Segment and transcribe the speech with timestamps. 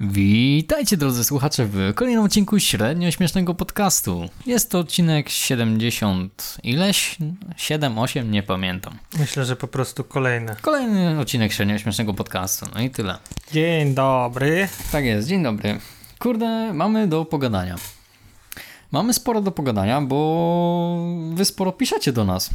[0.00, 4.28] Witajcie drodzy słuchacze w kolejnym odcinku średnio śmiesznego podcastu.
[4.46, 7.16] Jest to odcinek 70 ileś?
[7.56, 8.98] 7, 8, nie pamiętam.
[9.18, 10.56] Myślę, że po prostu kolejne.
[10.60, 13.18] Kolejny odcinek średnio śmiesznego podcastu, no i tyle.
[13.52, 14.68] Dzień dobry.
[14.92, 15.78] Tak jest, dzień dobry.
[16.18, 17.76] Kurde, mamy do pogadania.
[18.92, 22.50] Mamy sporo do pogadania, bo wy sporo piszecie do nas.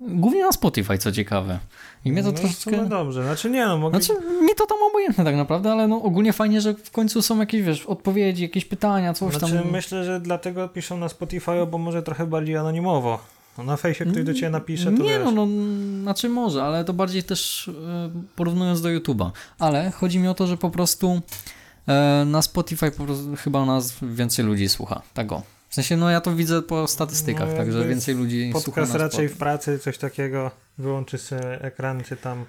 [0.00, 1.58] Głównie na Spotify, co ciekawe.
[2.04, 2.76] I mnie to no troszeczkę...
[2.76, 4.02] No dobrze, znaczy nie no, mogli...
[4.02, 7.38] Znaczy, mi to tam obojętne tak naprawdę, ale no ogólnie fajnie, że w końcu są
[7.38, 9.70] jakieś, wiesz, odpowiedzi, jakieś pytania, coś znaczy, tam.
[9.70, 13.18] myślę, że dlatego piszą na Spotify, bo może trochę bardziej anonimowo.
[13.58, 15.24] No na fejsie ktoś do ciebie napisze, to Nie wiesz.
[15.24, 15.46] no, no,
[16.02, 19.30] znaczy może, ale to bardziej też e, porównując do YouTube'a.
[19.58, 21.20] Ale chodzi mi o to, że po prostu
[21.88, 25.02] e, na Spotify po prostu chyba nas więcej ludzi słucha.
[25.14, 25.42] Tak o.
[25.70, 29.10] W sensie, no ja to widzę po statystykach, No, także więcej ludzi słucha Podcast raczej
[29.10, 29.34] Spotify.
[29.34, 32.44] w pracy, coś takiego, wyłączy sobie ekran, czy tam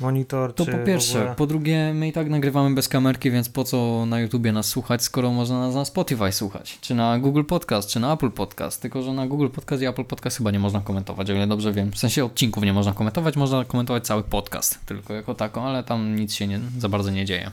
[0.00, 1.18] monitor, To po pierwsze.
[1.20, 1.34] ogóle...
[1.34, 5.02] Po drugie, my i tak nagrywamy bez kamerki, więc po co na YouTubie nas słuchać,
[5.02, 6.78] skoro można nas na Spotify słuchać?
[6.80, 8.82] Czy na Google Podcast, czy na Apple Podcast?
[8.82, 11.72] Tylko, że na Google Podcast i Apple Podcast chyba nie można komentować, o ile dobrze
[11.72, 11.92] wiem.
[11.92, 16.16] W sensie odcinków nie można komentować, można komentować cały podcast, tylko jako taką, ale tam
[16.16, 17.50] nic się nie, za bardzo nie dzieje.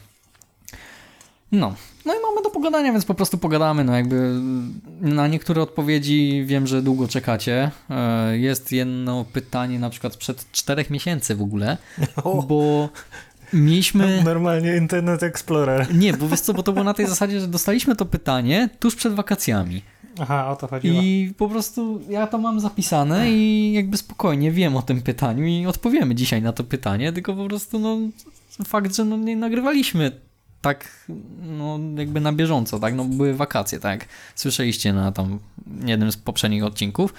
[1.51, 1.75] No.
[2.05, 3.83] No i mamy do pogadania, więc po prostu pogadamy.
[3.83, 4.39] No jakby
[5.01, 7.71] na niektóre odpowiedzi wiem, że długo czekacie.
[7.89, 11.77] E, Jest jedno pytanie na przykład sprzed czterech miesięcy w ogóle,
[12.47, 12.89] bo
[13.53, 14.23] mieliśmy...
[14.23, 15.95] Normalnie Internet Explorer.
[15.95, 18.95] Nie, bo wiesz co, bo to było na tej zasadzie, że dostaliśmy to pytanie tuż
[18.95, 19.81] przed wakacjami.
[20.19, 21.01] Aha, o to chodziło.
[21.01, 25.65] I po prostu ja to mam zapisane i jakby spokojnie wiem o tym pytaniu i
[25.65, 27.97] odpowiemy dzisiaj na to pytanie, tylko po prostu no
[28.65, 30.11] fakt, że no nie nagrywaliśmy
[30.63, 31.07] tak
[31.41, 35.39] no jakby na bieżąco, tak, no były wakacje, tak, słyszeliście na tam
[35.85, 37.13] jednym z poprzednich odcinków.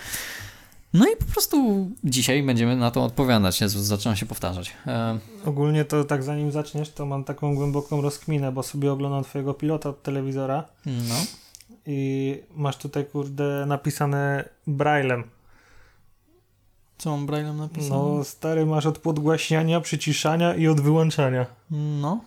[0.95, 4.73] No i po prostu dzisiaj będziemy na to odpowiadać, Jezus, zaczynam się powtarzać.
[4.87, 9.55] E, Ogólnie to tak zanim zaczniesz, to mam taką głęboką rozkminę, bo sobie oglądam twojego
[9.55, 11.15] pilota od telewizora no.
[11.87, 15.25] i masz tutaj kurde napisane braillem.
[16.99, 17.89] Co mam braillem napisane?
[17.89, 21.47] No stary masz od podgłaśniania, przyciszania i od wyłączania.
[21.71, 22.21] No.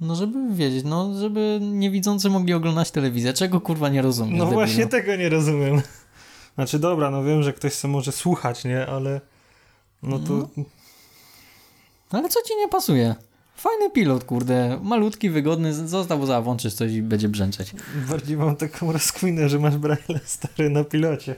[0.00, 3.32] No, żeby wiedzieć, no, żeby niewidzący mogli oglądać telewizję.
[3.32, 4.32] Czego kurwa nie rozumiem?
[4.36, 4.54] No debilu?
[4.60, 5.82] właśnie tego nie rozumiem.
[6.54, 8.86] Znaczy dobra, no wiem, że ktoś se może słuchać, nie?
[8.86, 9.20] Ale
[10.02, 10.48] no to
[12.10, 13.14] Ale co ci nie pasuje?
[13.56, 14.78] Fajny pilot, kurde.
[14.82, 15.74] Malutki, wygodny.
[15.74, 17.72] Został za, włączysz coś i będzie brzęczeć.
[18.10, 21.34] bardziej mam taką rozkminę, że masz braille stary na pilocie.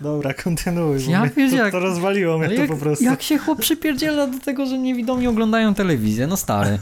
[0.00, 0.98] Dobra, kontynuuj.
[1.08, 3.04] Ja wiesz to, jak- to rozwaliło mnie to jak, po prostu.
[3.04, 6.26] jak się chłop przypierdziela do tego, że niewidomi oglądają telewizję?
[6.26, 6.78] No stary.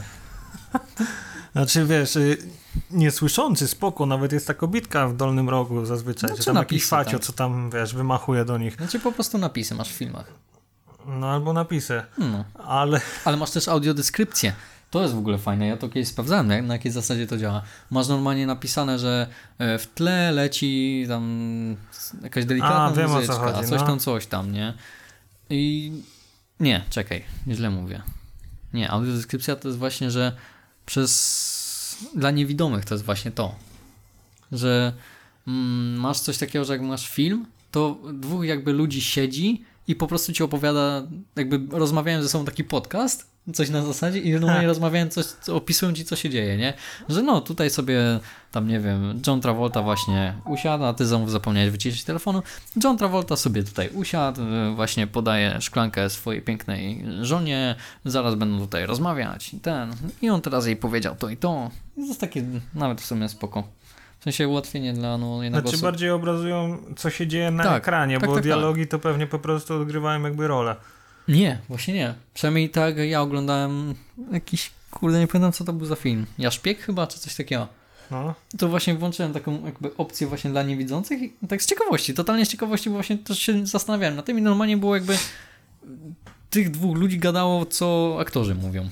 [1.55, 2.37] Znaczy wiesz, y,
[2.91, 7.11] niesłyszący, spoko, nawet jest ta kobitka w dolnym rogu zazwyczaj, że czy tam jakiś facio,
[7.11, 7.21] tak.
[7.21, 8.75] co tam, wiesz, wymachuje do nich.
[8.75, 10.31] Znaczy po prostu napisy masz w filmach.
[11.07, 12.03] No albo napisy.
[12.17, 12.43] No.
[12.63, 14.53] Ale Ale masz też audiodeskrypcję.
[14.91, 15.67] To jest w ogóle fajne.
[15.67, 17.61] Ja to kiedyś sprawdzałem, jak- na jakiej zasadzie to działa.
[17.91, 19.27] Masz normalnie napisane, że
[19.59, 21.75] e, w tle leci tam
[22.23, 23.87] jakaś delikatna A, wiem, co muzyczka, a chodzi, coś no.
[23.87, 24.73] tam, coś tam, nie?
[25.49, 25.91] I
[26.59, 28.01] nie, czekaj, źle mówię.
[28.73, 30.31] Nie, audiodeskrypcja to jest właśnie, że
[30.87, 33.55] przez dla niewidomych to jest właśnie to,
[34.51, 34.93] że
[35.47, 40.07] mm, masz coś takiego, że jak masz film, to dwóch jakby ludzi siedzi i po
[40.07, 45.07] prostu ci opowiada, jakby rozmawiają ze sobą taki podcast, coś na zasadzie i normalnie rozmawiają,
[45.07, 46.73] coś, co- opisują ci, co się dzieje, nie?
[47.09, 47.99] Że no, tutaj sobie
[48.51, 52.43] tam, nie wiem, John Travolta właśnie usiadł, a ty znowu zapomniałeś wyciszyć telefonu.
[52.83, 58.85] John Travolta sobie tutaj usiadł, y, właśnie podaje szklankę swojej pięknej żonie, zaraz będą tutaj
[58.85, 59.91] rozmawiać i ten.
[60.21, 61.71] I on teraz jej powiedział to i to.
[61.97, 62.43] I to jest takie
[62.75, 63.63] nawet w sumie spoko.
[64.19, 67.77] W sensie ułatwienie dla no, jednego znaczy oso- bardziej obrazują, co się dzieje na Tak,
[67.83, 68.43] ekranie, tak, bo tak, tak.
[68.43, 70.75] dialogi to pewnie po prostu odgrywają jakby rolę.
[71.27, 72.13] Nie, właśnie nie.
[72.33, 73.95] Przynajmniej tak ja oglądałem
[74.31, 76.25] jakiś, kurde, nie pamiętam co to był za film.
[76.37, 77.67] Ja szpieg chyba, czy coś takiego.
[78.11, 78.33] No.
[78.57, 82.49] To właśnie włączyłem taką jakby opcję właśnie dla niewidzących i tak z ciekawości, totalnie z
[82.49, 85.17] ciekawości, bo właśnie też się zastanawiałem na tym i normalnie było jakby
[86.49, 88.89] tych dwóch ludzi gadało, co aktorzy mówią.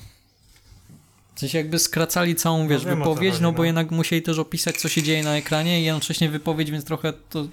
[1.34, 3.64] W sensie jakby skracali całą, wiesz, wiem, o co wypowiedź, chodzi, no bo no.
[3.64, 7.46] jednak musieli też opisać, co się dzieje na ekranie i jednocześnie wypowiedź, więc trochę to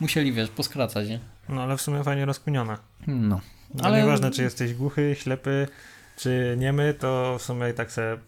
[0.00, 1.20] musieli, wiesz, poskracać, nie?
[1.48, 2.76] no ale w sumie fajnie rozkminione.
[3.06, 3.40] No.
[3.78, 5.68] Ale Ale- nieważne, czy jesteś głuchy, ślepy,
[6.16, 8.18] czy niemy, to w sumie i tak se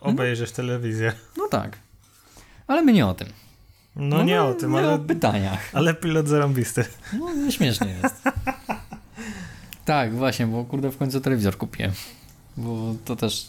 [0.00, 1.12] obejrzysz telewizję.
[1.36, 1.78] No tak.
[2.66, 3.28] Ale my nie o tym.
[3.96, 5.70] No, nie o tym, nie ale, o pytaniach.
[5.72, 6.84] ale pilot zarąbisty.
[7.18, 8.22] No, nie śmiesznie jest.
[9.84, 11.92] tak, właśnie, bo kurde w końcu telewizor kupiłem.
[12.56, 13.46] Bo to też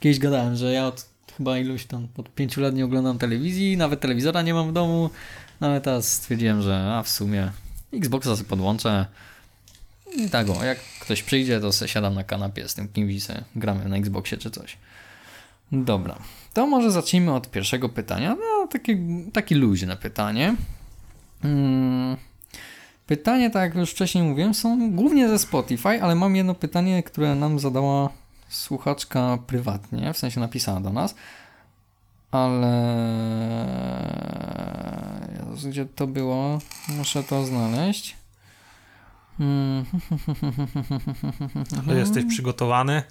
[0.00, 1.06] kiedyś gadałem, że ja od
[1.36, 5.10] chyba iluś tam od pięciu lat nie oglądam telewizji, nawet telewizora nie mam w domu,
[5.60, 7.50] no ale teraz stwierdziłem, że a w sumie
[7.92, 9.06] Xboxa sobie podłączę
[10.16, 13.20] i tak o, jak ktoś przyjdzie, to se siadam na kanapie z tym kimś i
[13.56, 14.76] gramy na Xboxie czy coś.
[15.72, 16.18] Dobra,
[16.52, 18.36] to może zacznijmy od pierwszego pytania.
[18.40, 18.98] No, takie,
[19.32, 20.56] takie luźne pytanie.
[21.44, 22.16] Mm.
[23.06, 27.34] Pytanie, tak jak już wcześniej mówiłem, są głównie ze Spotify, ale mam jedno pytanie, które
[27.34, 28.10] nam zadała
[28.48, 31.14] słuchaczka prywatnie, w sensie napisała do nas,
[32.30, 32.74] ale
[35.38, 36.58] Jezus, gdzie to było?
[36.88, 38.16] Muszę to znaleźć.
[39.40, 39.84] Mm.
[41.86, 43.02] To jesteś przygotowany?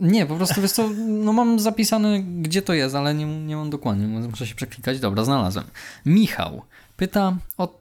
[0.00, 3.70] Nie, po prostu wiesz co, no mam zapisane gdzie to jest, ale nie, nie mam
[3.70, 5.00] dokładnie, muszę się przeklikać.
[5.00, 5.64] Dobra, znalazłem.
[6.06, 6.62] Michał
[6.96, 7.80] pyta o,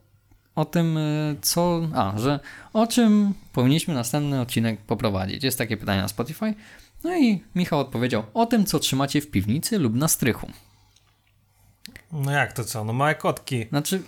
[0.56, 2.40] o tym, y, co, a, że
[2.74, 5.44] o czym powinniśmy następny odcinek poprowadzić.
[5.44, 6.54] Jest takie pytanie na Spotify.
[7.04, 10.48] No i Michał odpowiedział o tym, co trzymacie w piwnicy lub na strychu.
[12.12, 12.84] No jak to co?
[12.84, 13.66] No małe kotki.
[13.70, 14.04] Znaczy,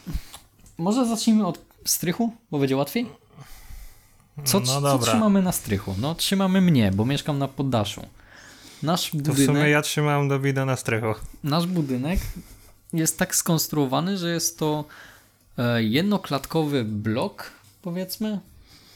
[0.77, 3.05] może zacznijmy od strychu, bo będzie łatwiej?
[4.43, 5.95] Co, No co trzymamy na strychu?
[6.01, 8.05] No trzymamy mnie, bo mieszkam na poddaszu.
[8.83, 9.45] Nasz To w budynek...
[9.45, 11.07] sumie ja trzymałem do wideo na strychu.
[11.43, 12.19] nasz budynek
[12.93, 14.85] jest tak skonstruowany, że jest to
[15.57, 17.51] e, jednoklatkowy blok,
[17.81, 18.39] powiedzmy,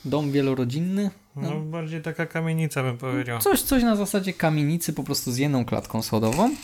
[0.06, 1.12] dom wielorodzinny.
[1.36, 3.40] No bardziej taka kamienica bym powiedział.
[3.40, 6.56] Coś, coś na zasadzie kamienicy, po prostu z jedną klatką schodową.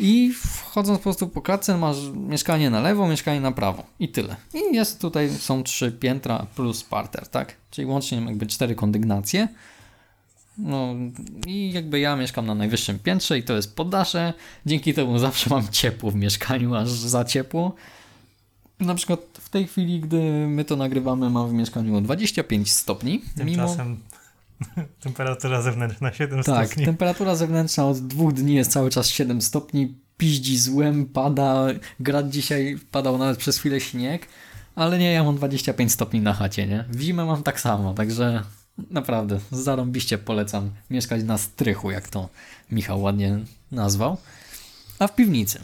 [0.00, 4.36] I wchodząc po prostu po klatce masz mieszkanie na lewo, mieszkanie na prawo i tyle.
[4.54, 7.54] I jest tutaj, są trzy piętra plus parter, tak?
[7.70, 9.48] Czyli łącznie jakby cztery kondygnacje.
[10.58, 10.94] No
[11.46, 14.34] i jakby ja mieszkam na najwyższym piętrze i to jest poddasze.
[14.66, 17.74] Dzięki temu zawsze mam ciepło w mieszkaniu, aż za ciepło.
[18.80, 23.22] Na przykład w tej chwili, gdy my to nagrywamy, mam w mieszkaniu 25 stopni.
[23.36, 23.96] Tymczasem
[25.00, 26.84] temperatura zewnętrzna 7 Tak, stopni.
[26.84, 31.66] temperatura zewnętrzna od dwóch dni jest cały czas 7 stopni, piździ złem, pada,
[32.00, 34.26] grad dzisiaj padał nawet przez chwilę śnieg,
[34.74, 36.84] ale nie, ja mam 25 stopni na chacie, nie?
[36.88, 38.42] W zimę mam tak samo, także
[38.90, 42.28] naprawdę zarąbiście polecam mieszkać na strychu, jak to
[42.70, 43.38] Michał ładnie
[43.72, 44.16] nazwał.
[44.98, 45.60] A w piwnicy?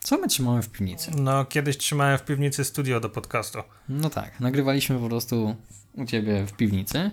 [0.00, 1.10] Co my trzymamy w piwnicy?
[1.16, 3.58] No kiedyś trzymałem w piwnicy studio do podcastu.
[3.88, 5.56] No tak, nagrywaliśmy po prostu
[5.94, 7.10] u Ciebie w piwnicy.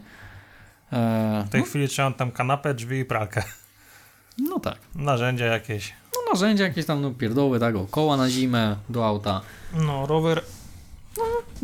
[0.94, 3.44] Eee, W tej chwili trzymam tam kanapę, drzwi i pralkę.
[4.38, 4.78] no tak.
[4.95, 5.94] Narzędzia jakieś.
[6.16, 9.42] No narzędzia jakieś tam no, pierdoły, tak, o, koła na zimę do auta.
[9.74, 10.42] No rower.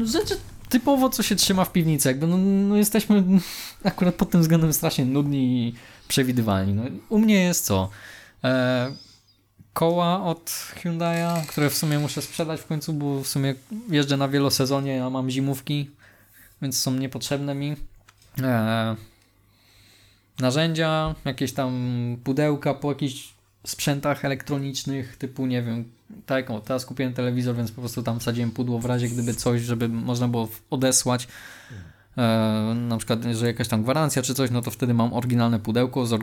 [0.06, 0.38] Rzeczy
[0.70, 2.08] typowo, co się trzyma w piwnicy.
[2.10, 3.24] Jakby, no, no jesteśmy
[3.84, 5.74] akurat pod tym względem strasznie nudni i
[6.08, 6.74] przewidywalni.
[6.74, 7.90] No, u mnie jest co?
[8.44, 8.92] E,
[9.74, 10.50] koła od
[10.84, 13.56] Hyundai'a, które w sumie muszę sprzedać w końcu, bo w sumie
[13.90, 15.90] jeżdżę na wielosezonie, a mam zimówki,
[16.62, 17.76] więc są niepotrzebne mi.
[18.42, 18.96] E,
[20.40, 23.34] narzędzia, jakieś tam pudełka po jakichś
[23.68, 25.86] sprzętach elektronicznych, typu nie wiem,
[26.26, 29.62] tak, o, teraz kupiłem telewizor, więc po prostu tam wsadziłem pudło w razie gdyby coś,
[29.62, 31.28] żeby można było odesłać.
[32.18, 32.22] E,
[32.76, 36.14] na przykład, że jakaś tam gwarancja czy coś, no to wtedy mam oryginalne pudełko z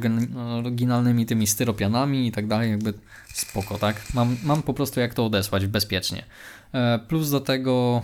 [0.58, 2.94] oryginalnymi tymi styropianami i tak dalej, jakby
[3.34, 4.02] spoko, tak?
[4.14, 6.24] Mam, mam po prostu jak to odesłać bezpiecznie.
[6.72, 8.02] E, plus do tego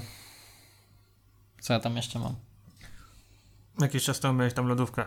[1.62, 2.34] co ja tam jeszcze mam?
[3.80, 5.04] Jakiś czas temu miałeś tam lodówkę.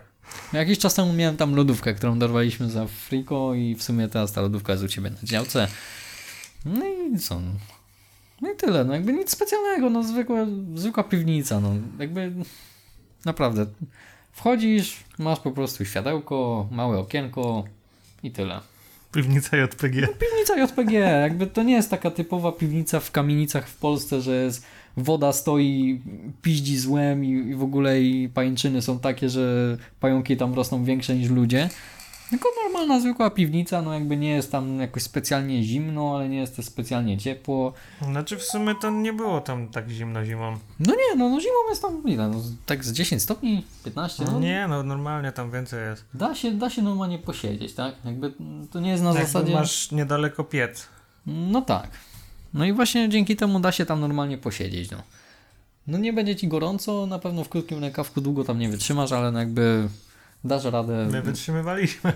[0.54, 4.42] Jakiś czas temu miałem tam lodówkę, którą dorwaliśmy za friko i w sumie teraz ta
[4.42, 5.68] lodówka jest u Ciebie na działce.
[6.66, 7.42] No i co?
[8.42, 10.46] No i tyle, no jakby nic specjalnego, no zwykła,
[10.76, 12.32] zwykła piwnica, no jakby
[13.26, 13.66] naprawdę
[14.32, 17.64] wchodzisz, masz po prostu światełko, małe okienko
[18.24, 18.62] i tyle.
[19.12, 20.08] Piwnica JPG.
[20.08, 24.66] Piwnica JPG, jakby to nie jest taka typowa piwnica w kamienicach w Polsce, że jest
[24.98, 26.02] woda stoi,
[26.42, 31.16] piździ złem i, i w ogóle i pajęczyny są takie, że pająki tam rosną większe
[31.16, 31.70] niż ludzie.
[32.30, 36.56] Tylko normalna zwykła piwnica, no jakby nie jest tam jakoś specjalnie zimno, ale nie jest
[36.56, 37.74] też specjalnie ciepło.
[38.02, 40.58] Znaczy w sumie to nie było tam tak zimno zimą.
[40.80, 44.40] No nie, no, no zimą jest tam, ile, no, tak z 10 stopni, 15, no.
[44.40, 46.06] Nie, no normalnie tam więcej jest.
[46.14, 47.96] Da się, da się normalnie posiedzieć, tak?
[48.06, 48.34] Jakby
[48.72, 49.54] to nie jest na Jakby zasadzie...
[49.54, 50.88] masz niedaleko piec.
[51.26, 51.90] No tak.
[52.56, 54.98] No i właśnie dzięki temu da się tam normalnie posiedzieć, no.
[55.88, 59.32] No nie będzie ci gorąco, na pewno w krótkim rękawku długo tam nie wytrzymasz, ale
[59.32, 59.90] no jakby
[60.44, 61.08] dasz radę.
[61.12, 62.14] My wytrzymywaliśmy.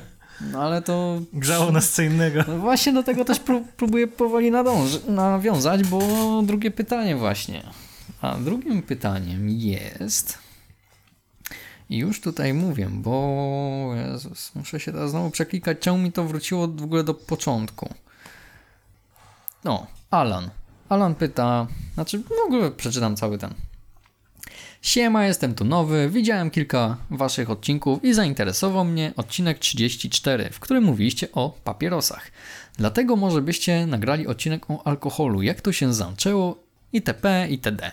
[0.52, 1.22] No ale to...
[1.34, 2.44] Grzało nas co innego.
[2.48, 6.00] No właśnie do tego też pró- próbuję powoli nadąż- nawiązać, bo
[6.46, 7.64] drugie pytanie właśnie.
[8.22, 10.38] A drugim pytaniem jest...
[11.90, 16.68] I już tutaj mówię, bo Jezus, muszę się teraz znowu przeklikać, czemu mi to wróciło
[16.68, 17.94] w ogóle do początku.
[19.64, 20.50] No, Alan.
[20.90, 23.54] Alan pyta, znaczy w ogóle przeczytam cały ten.
[24.82, 30.84] Siema, jestem tu nowy, widziałem kilka waszych odcinków i zainteresował mnie odcinek 34, w którym
[30.84, 32.32] mówiliście o papierosach.
[32.78, 36.64] Dlatego może byście nagrali odcinek o alkoholu, jak to się zaczęło
[36.94, 37.48] itp.
[37.50, 37.92] itd.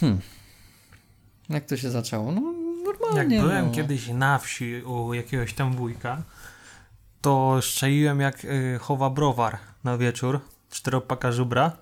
[0.00, 0.20] Hmm.
[1.48, 2.32] Jak to się zaczęło?
[2.32, 3.40] No Jak normalnie.
[3.40, 3.72] byłem no.
[3.72, 6.22] kiedyś na wsi u jakiegoś tam wujka,
[7.26, 10.40] to szczaiłem jak y, chowa browar na wieczór,
[10.70, 11.72] czteropaka żubra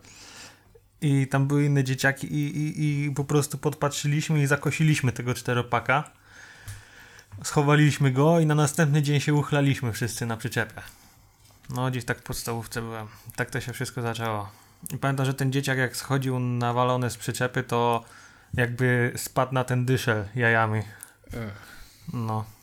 [1.00, 6.10] i tam były inne dzieciaki i, i, i po prostu podpatrzyliśmy i zakosiliśmy tego czteropaka.
[7.42, 10.82] Schowaliśmy go i na następny dzień się uchlaliśmy wszyscy na przyczepę.
[11.70, 13.06] No gdzieś tak w podstawówce byłem.
[13.36, 14.48] Tak to się wszystko zaczęło.
[14.94, 18.04] I pamiętam, że ten dzieciak jak schodził nawalony z przyczepy, to
[18.54, 20.82] jakby spadł na ten dyszel jajami.
[22.12, 22.53] No.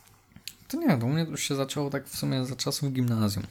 [0.72, 3.46] To nie, to u mnie to już się zaczęło tak w sumie za czasów gimnazjum.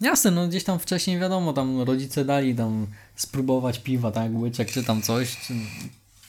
[0.00, 4.84] Jasne, no gdzieś tam wcześniej wiadomo, tam rodzice dali tam spróbować piwa, tak, łyczek czy
[4.84, 5.54] tam coś, czy,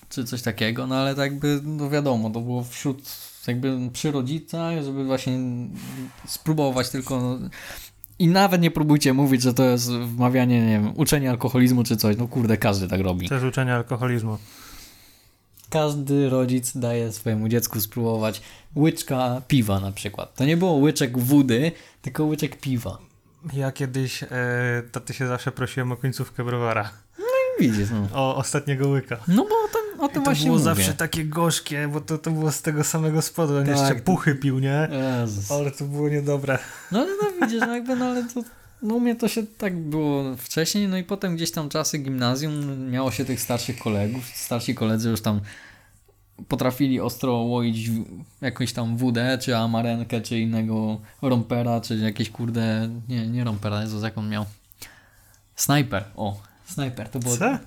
[0.09, 3.15] czy coś takiego, no ale tak jakby, no wiadomo, to było wśród,
[3.47, 5.39] jakby przy rodzicach, żeby właśnie
[6.27, 7.49] spróbować tylko, no,
[8.19, 12.17] i nawet nie próbujcie mówić, że to jest wmawianie, nie wiem, uczenie alkoholizmu czy coś,
[12.17, 13.29] no kurde, każdy tak robi.
[13.29, 14.37] Też uczenie alkoholizmu.
[15.71, 18.41] Każdy rodzic daje swojemu dziecku spróbować
[18.75, 20.35] łyczka piwa na przykład.
[20.35, 22.97] To nie było łyczek wody, tylko łyczek piwa.
[23.53, 24.27] Ja kiedyś, e,
[24.91, 26.89] taty się zawsze prosiłem o końcówkę browara.
[27.59, 28.19] Widzisz, no.
[28.21, 29.17] O ostatniego łyka.
[29.27, 30.65] No bo o tym, I to właśnie było mówię.
[30.75, 33.57] zawsze takie gorzkie, bo to, to było z tego samego spodu.
[33.57, 34.89] On Tak, jeszcze puchy pił, nie?
[35.21, 35.51] Jezus.
[35.51, 36.59] Ale to było niedobre.
[36.91, 38.43] No ale no widzisz, no jakby, no ale to
[38.81, 42.89] no u mnie to się tak było wcześniej, no i potem gdzieś tam czasy gimnazjum
[42.91, 45.41] miało się tych starszych kolegów, starsi koledzy już tam
[46.47, 47.89] potrafili ostro łoić
[48.41, 54.03] jakąś tam wódę, czy amarenkę, czy innego rompera, czy jakieś kurde, nie, nie rompera, Jezus,
[54.03, 54.45] jak on miał?
[55.55, 57.57] Snajper, o, snajper, to było Co?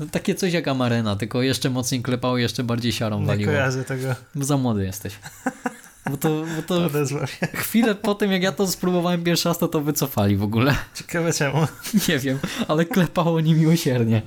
[0.00, 3.52] no, takie coś jak amarena, tylko jeszcze mocniej klepało, jeszcze bardziej siarą Nie waliło.
[3.52, 4.14] kojarzę tego.
[4.34, 5.18] Za młody jesteś.
[6.10, 6.88] Bo to, bo to
[7.64, 10.74] chwilę po tym, jak ja to spróbowałem pierwszy raz, to to wycofali w ogóle.
[10.94, 11.58] Ciekawe czemu.
[12.08, 14.22] Nie wiem, ale klepało niemiłosiernie.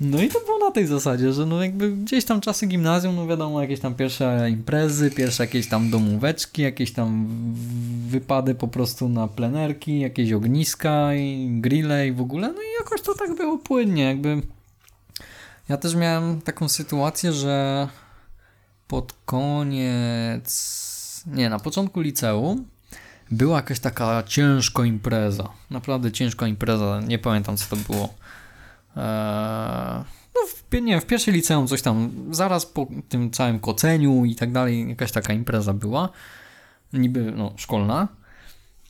[0.00, 3.26] No i to było na tej zasadzie, że no jakby gdzieś tam czasy gimnazjum, no
[3.26, 7.26] wiadomo, jakieś tam pierwsze imprezy, pierwsze jakieś tam domóweczki, jakieś tam
[8.08, 13.00] wypady po prostu na plenerki, jakieś ogniska i grille i w ogóle, no i jakoś
[13.00, 14.42] to tak było płynnie, jakby
[15.68, 17.88] ja też miałem taką sytuację, że
[18.88, 22.64] pod koniec, nie, na początku liceum
[23.30, 25.48] była jakaś taka ciężka impreza.
[25.70, 27.00] Naprawdę ciężka impreza.
[27.06, 28.14] Nie pamiętam, co to było.
[28.96, 30.40] Eee, no,
[30.70, 34.88] w, nie, w pierwszej liceum coś tam, zaraz po tym całym koceniu i tak dalej,
[34.88, 36.08] jakaś taka impreza była.
[36.92, 38.08] Niby, no, szkolna.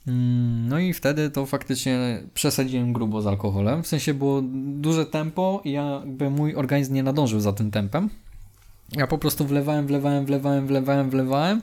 [0.06, 3.82] Mm, No i wtedy to faktycznie przesadziłem grubo z alkoholem.
[3.82, 8.10] W sensie było duże tempo i ja, jakby mój organizm nie nadążył za tym tempem.
[8.92, 11.62] Ja po prostu wlewałem, wlewałem, wlewałem, wlewałem, wlewałem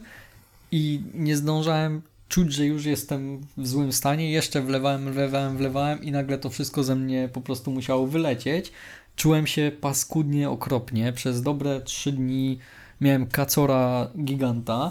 [0.72, 4.30] i nie zdążałem czuć, że już jestem w złym stanie.
[4.30, 8.72] Jeszcze wlewałem, wlewałem, wlewałem i nagle to wszystko ze mnie po prostu musiało wylecieć.
[9.16, 11.12] Czułem się paskudnie, okropnie.
[11.12, 12.58] Przez dobre trzy dni
[13.00, 14.90] miałem kacora giganta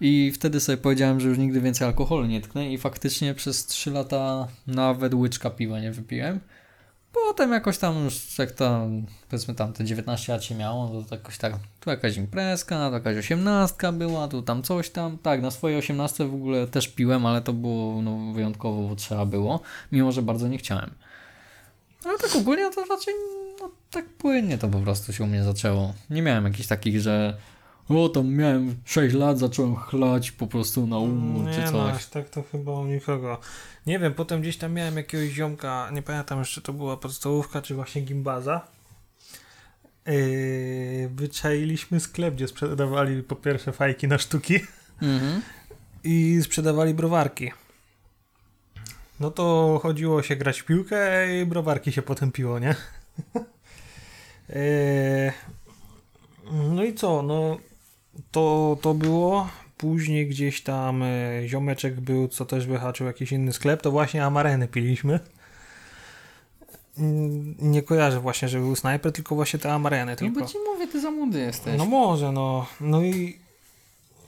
[0.00, 3.90] i wtedy sobie powiedziałem, że już nigdy więcej alkoholu nie tknę i faktycznie przez 3
[3.90, 6.40] lata nawet łyczka piwa nie wypiłem.
[7.12, 11.14] Potem jakoś tam już jak tam, powiedzmy tam te 19 lat się miało, to, to
[11.14, 15.18] jakoś tak, tu jakaś imprezka, tu jakaś 18 była, tu tam coś tam.
[15.18, 19.26] Tak, na swoje 18 w ogóle też piłem, ale to było no, wyjątkowo, bo trzeba
[19.26, 19.60] było,
[19.92, 20.90] mimo że bardzo nie chciałem.
[22.04, 23.14] Ale tak ogólnie to raczej
[23.60, 25.94] no, tak płynnie to po prostu się u mnie zaczęło.
[26.10, 27.36] Nie miałem jakichś takich, że
[27.98, 30.96] o tam miałem 6 lat, zacząłem chlać po prostu na
[31.52, 31.72] czy Nie coś.
[31.72, 33.38] no, aż tak to chyba u nikogo.
[33.86, 37.74] Nie wiem, potem gdzieś tam miałem jakiegoś ziomka, nie pamiętam jeszcze to była podstawówka, czy
[37.74, 38.60] właśnie gimbaza.
[40.06, 44.60] Yy, wyczailiśmy sklep, gdzie sprzedawali po pierwsze fajki na sztuki
[45.02, 45.42] Mhm.
[46.04, 47.50] i sprzedawali browarki.
[49.20, 52.74] No to chodziło się grać w piłkę i browarki się potem piło, nie?
[54.48, 55.32] Yy,
[56.52, 57.58] no i co, no
[58.30, 59.48] to, to było.
[59.78, 61.08] Później gdzieś tam e,
[61.46, 65.20] ziomeczek był, co też wyhaczył jakiś inny sklep, to właśnie amareny piliśmy.
[66.98, 70.40] Mm, Nie kojarzę właśnie, że był snajper, tylko właśnie te amareny No tylko.
[70.40, 71.78] bo ci mówię, ty za młody jesteś.
[71.78, 72.66] No może, no.
[72.80, 73.38] No i,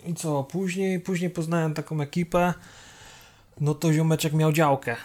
[0.06, 0.44] i co?
[0.44, 2.54] Później, później poznałem taką ekipę.
[3.60, 4.96] No to ziomeczek miał działkę.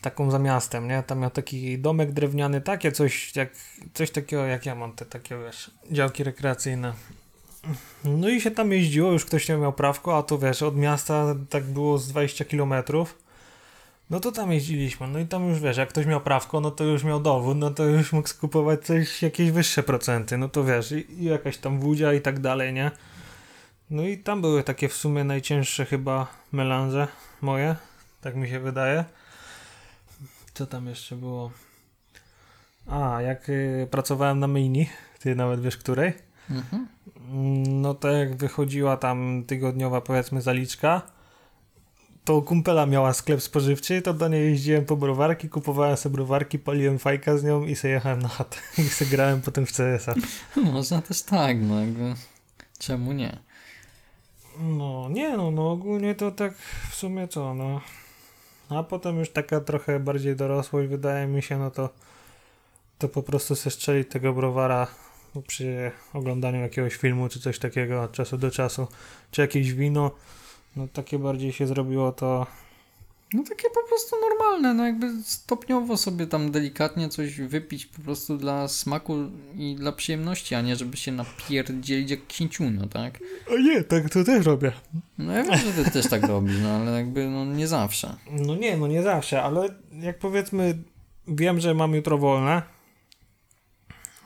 [0.00, 1.02] Taką za miastem, nie?
[1.02, 3.50] Tam miał taki domek drewniany, takie coś, jak,
[3.94, 6.92] coś takiego jak ja mam, te takie wiesz, działki rekreacyjne.
[8.04, 11.34] No i się tam jeździło, już ktoś nie miał prawko, a to wiesz, od miasta
[11.50, 13.18] tak było z 20 kilometrów.
[14.10, 16.84] No to tam jeździliśmy, no i tam już wiesz, jak ktoś miał prawko, no to
[16.84, 20.92] już miał dowód, no to już mógł skupować coś, jakieś wyższe procenty, no to wiesz,
[20.92, 22.90] i, i jakaś tam wódzia i tak dalej, nie?
[23.90, 27.08] No i tam były takie w sumie najcięższe chyba melanże
[27.40, 27.76] moje,
[28.20, 29.04] tak mi się wydaje.
[30.54, 31.50] Co tam jeszcze było?
[32.86, 34.88] A, jak y, pracowałem na mini,
[35.18, 36.12] ty nawet wiesz której?
[36.50, 36.86] Mhm.
[37.68, 41.02] No to jak wychodziła tam tygodniowa powiedzmy zaliczka,
[42.24, 46.98] to kumpela miała sklep spożywczy, to do niej jeździłem po browarki, kupowałem sobie browarki, paliłem
[46.98, 50.14] fajka z nią i sobie jechałem na chatę i sobie grałem potem w CS-a.
[50.72, 52.14] Można też tak, no jakby.
[52.78, 53.38] Czemu nie?
[54.58, 56.54] No nie no, no ogólnie to tak
[56.90, 57.80] w sumie co, no.
[58.68, 61.88] A potem już taka trochę bardziej dorosłość wydaje mi się, no to
[62.98, 64.86] to po prostu se strzelić tego browara
[65.40, 68.86] przy oglądaniu jakiegoś filmu czy coś takiego od czasu do czasu,
[69.30, 70.10] czy jakieś wino,
[70.76, 72.46] no takie bardziej się zrobiło to
[73.34, 78.36] No takie po prostu normalne, no jakby stopniowo sobie tam delikatnie coś wypić po prostu
[78.36, 79.16] dla smaku
[79.56, 83.18] i dla przyjemności, a nie żeby się napierdzielić jak księciunio, tak?
[83.50, 84.72] A nie, tak to też robię.
[85.18, 88.16] No ja wiem, że ty też tak robisz, no ale jakby no nie zawsze.
[88.30, 90.78] No nie, no nie zawsze, ale jak powiedzmy
[91.28, 92.62] wiem, że mam jutro wolne,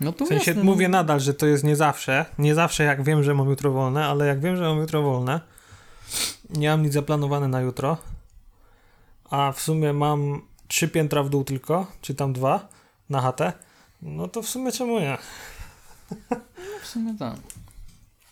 [0.01, 2.25] No to W sensie jasne, mówię no, nadal, że to jest nie zawsze.
[2.39, 5.41] Nie zawsze jak wiem, że mam jutro wolne, ale jak wiem, że mam jutro wolne,
[6.51, 7.97] nie mam nic zaplanowane na jutro,
[9.31, 12.69] a w sumie mam trzy piętra w dół tylko, czy tam dwa
[13.11, 13.53] na chatę,
[14.03, 15.19] no to w sumie czemu nie?
[16.83, 17.37] w sumie tak.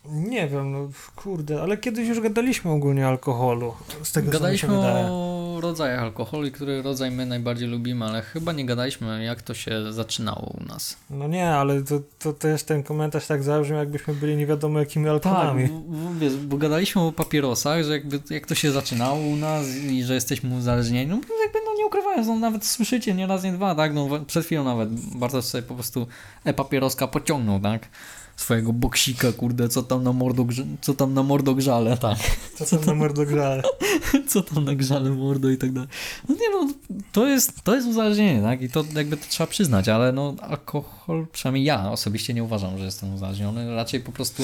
[0.05, 3.73] Nie wiem, no kurde, ale kiedyś już gadaliśmy ogólnie o alkoholu.
[4.03, 5.05] Z tego Gadaliśmy co mi się wydaje.
[5.11, 9.93] o rodzajach alkoholu który rodzaj my najbardziej lubimy, ale chyba nie gadaliśmy jak to się
[9.93, 10.97] zaczynało u nas.
[11.09, 15.05] No nie, ale to, to też ten komentarz tak zabrzmiał, jakbyśmy byli nie wiadomo jakimi
[15.05, 15.67] Tak, alkoholami.
[15.67, 19.67] bo, bo, wiesz, bo gadaliśmy o papierosach, że jakby jak to się zaczynało u nas
[19.75, 23.51] i że jesteśmy uzależnieni, no jakby no nie ukrywając, no nawet słyszycie nie raz, nie
[23.53, 26.07] dwa, tak, no przed chwilą nawet Bartosz sobie po prostu
[26.45, 27.87] e-papieroska pociągnął, tak,
[28.35, 30.45] swojego boksika, kurde, co tam na mordo,
[30.81, 32.17] co tam na mordo grzale, tak,
[32.55, 33.63] Co to numer do grzale?
[34.29, 35.89] co tam na grzale mordo i tak dalej.
[36.29, 36.73] No nie no,
[37.11, 41.27] to jest, to jest uzależnienie, tak, i to jakby to trzeba przyznać, ale no alkohol,
[41.31, 44.43] przynajmniej ja osobiście nie uważam, że jestem uzależniony, raczej po prostu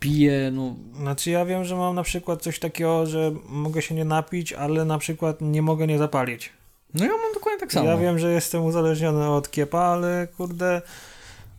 [0.00, 4.04] piję, no Znaczy ja wiem, że mam na przykład coś takiego, że mogę się nie
[4.04, 6.52] napić, ale na przykład nie mogę nie zapalić.
[6.94, 7.88] No ja mam dokładnie tak samo.
[7.88, 10.82] Ja wiem, że jestem uzależniony od kiepa, ale kurde,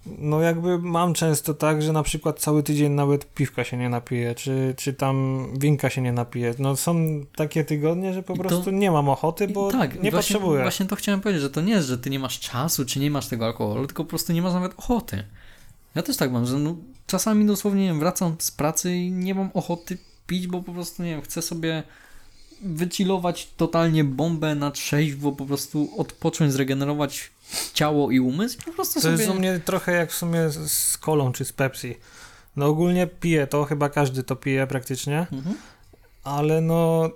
[0.05, 4.35] no jakby mam często tak, że na przykład cały tydzień nawet piwka się nie napije,
[4.35, 6.53] czy, czy tam winka się nie napije.
[6.59, 6.95] No są
[7.35, 10.61] takie tygodnie, że po I to- prostu nie mam ochoty, bo tak, nie właśnie, potrzebuję.
[10.61, 13.11] Właśnie to chciałem powiedzieć, że to nie jest, że ty nie masz czasu, czy nie
[13.11, 15.23] masz tego alkoholu, tylko po prostu nie masz nawet ochoty.
[15.95, 16.75] Ja też tak mam, że no,
[17.07, 21.03] czasami dosłownie nie wiem, wracam z pracy i nie mam ochoty pić, bo po prostu
[21.03, 21.83] nie wiem, chcę sobie
[22.61, 27.31] wychillować totalnie bombę na trzeźwo, po prostu odpocząć, zregenerować
[27.73, 28.57] ciało i umysł.
[28.65, 29.13] Po prostu To sobie...
[29.17, 31.95] jest u mnie trochę jak w sumie z- z kolą czy z Pepsi.
[32.55, 35.57] No ogólnie piję to, chyba każdy to pije praktycznie, Mhm.
[36.23, 37.09] ale no...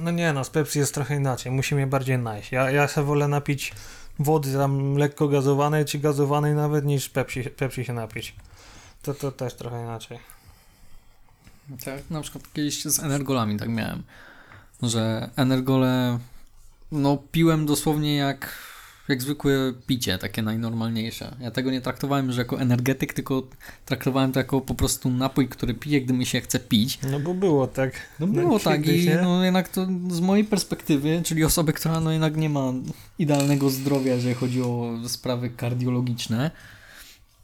[0.00, 2.52] No nie no, z Pepsi jest trochę inaczej, musi mnie bardziej najść.
[2.52, 3.72] Ja, ja sobie wolę napić
[4.18, 8.34] wody tam lekko gazowanej czy gazowanej nawet niż Pepsi, Pepsi się napić.
[9.02, 10.18] To, to też trochę inaczej.
[11.84, 14.02] Tak, na przykład kiedyś z energolami tak miałem,
[14.82, 16.18] że energole
[16.92, 18.58] no piłem dosłownie jak,
[19.08, 19.52] jak zwykłe
[19.86, 21.36] picie, takie najnormalniejsze.
[21.40, 23.42] Ja tego nie traktowałem już jako energetyk, tylko
[23.84, 26.98] traktowałem to jako po prostu napój, który piję, gdy mi się chce pić.
[27.10, 27.92] No bo było tak.
[28.20, 29.20] No było tak kiedyś, i nie?
[29.22, 32.72] no jednak to z mojej perspektywy, czyli osoby, która no jednak nie ma
[33.18, 36.50] idealnego zdrowia, jeżeli chodzi o sprawy kardiologiczne,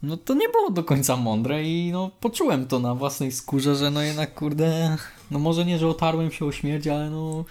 [0.03, 3.91] no to nie było do końca mądre i no poczułem to na własnej skórze, że
[3.91, 4.97] no jednak kurde,
[5.31, 7.45] no może nie, że otarłem się o śmierć, ale no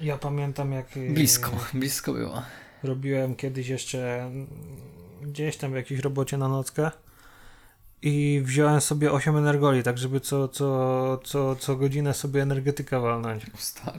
[0.00, 0.96] Ja pamiętam jak...
[0.96, 2.42] y, blisko, blisko było.
[2.82, 4.30] robiłem kiedyś jeszcze
[5.22, 6.90] gdzieś tam w jakiejś robocie na nockę
[8.02, 13.46] i wziąłem sobie 8 energoli, tak żeby co, co, co, co godzinę sobie energetyka walnąć.
[13.58, 13.98] Stary.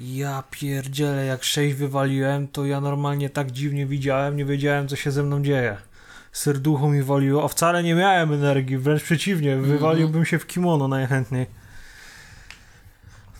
[0.00, 5.10] Ja pierdzielę, jak 6 wywaliłem, to ja normalnie tak dziwnie widziałem, nie wiedziałem co się
[5.10, 5.76] ze mną dzieje.
[6.32, 11.46] Serducho mi waliło, a wcale nie miałem energii, wręcz przeciwnie, wywaliłbym się w kimono najchętniej.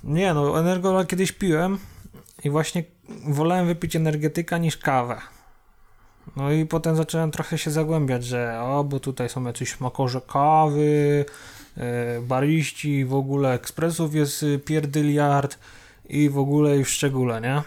[0.08, 1.78] Nie no, energola kiedyś piłem
[2.44, 2.84] i właśnie
[3.24, 5.20] wolałem wypić energetyka niż kawę.
[6.36, 11.24] No i potem zacząłem trochę się zagłębiać, że o, bo tutaj są jacyś smakorze kawy,
[11.76, 15.58] e, bariści, w ogóle ekspresów jest y, pierdyliard
[16.08, 17.62] i w ogóle i w szczególe, nie?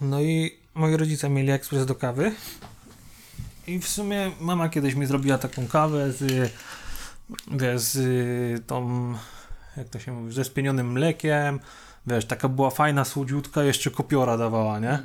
[0.00, 2.32] No i moi rodzice mieli ekspres do kawy
[3.66, 6.52] i w sumie mama kiedyś mi zrobiła taką kawę z,
[7.50, 9.14] wiesz, z tą,
[9.76, 11.60] jak to się mówi, ze spienionym mlekiem,
[12.06, 15.02] wiesz, taka była fajna, słodziutka, jeszcze kopiora dawała, nie?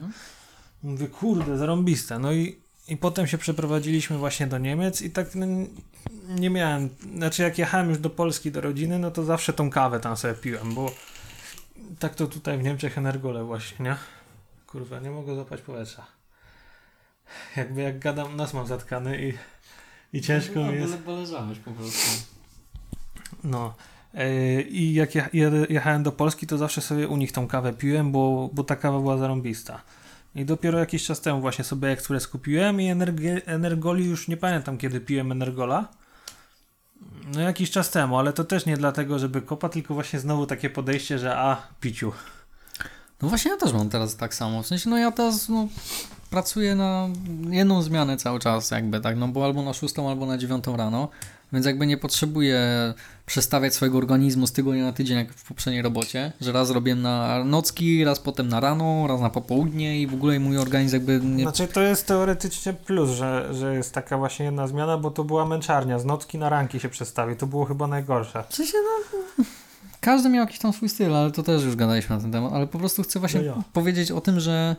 [0.84, 2.19] Mówię, kurde, zarąbiste.
[2.19, 5.45] No i, i potem się przeprowadziliśmy właśnie do Niemiec i tak no,
[6.30, 9.99] nie miałem, znaczy jak jechałem już do Polski, do rodziny, no to zawsze tą kawę
[9.99, 10.91] tam sobie piłem, bo
[11.99, 13.95] tak to tutaj w Niemczech energole właśnie, nie?
[14.67, 16.06] Kurwa, nie mogę złapać powietrza.
[17.56, 19.34] Jakby jak gadam, nos mam zatkany i,
[20.17, 21.08] i ciężko mi jest.
[21.08, 22.23] Leżałeś po prostu.
[23.43, 23.73] No.
[24.17, 27.73] Yy, I jak ja, je- jechałem do Polski, to zawsze sobie u nich tą kawę
[27.73, 29.82] piłem, bo, bo ta kawa była zarąbista.
[30.36, 34.77] I dopiero jakiś czas temu właśnie sobie ekspres kupiłem i energi- energoli już nie pamiętam
[34.77, 35.88] kiedy piłem energola.
[37.34, 40.69] No jakiś czas temu, ale to też nie dlatego, żeby kopa, tylko właśnie znowu takie
[40.69, 42.12] podejście, że a, piciu.
[43.21, 44.63] No właśnie ja też mam teraz tak samo.
[44.63, 45.67] W sensie, no ja teraz no,
[46.30, 47.10] pracuję na
[47.49, 51.10] jedną zmianę cały czas jakby, tak, no bo albo na szóstą, albo na dziewiątą rano,
[51.54, 52.94] więc jakby nie potrzebuję
[53.26, 57.44] przestawiać swojego organizmu z tygodnia na tydzień jak w poprzedniej robocie, że raz robiłem na
[57.44, 61.44] nocki, raz potem na rano, raz na popołudnie i w ogóle mój organizm jakby nie...
[61.44, 65.46] Znaczy to jest teoretycznie plus, że, że jest taka właśnie jedna zmiana, bo to była
[65.46, 68.44] męczarnia, z nocki na ranki się przestawi, to było chyba najgorsze.
[68.50, 69.18] W sensie, no...
[70.02, 72.68] Każdy miał jakiś tam swój styl, ale to też już gadaliśmy na ten temat, ale
[72.68, 73.64] po prostu chcę właśnie No ja.
[73.74, 74.76] powiedzieć o tym, że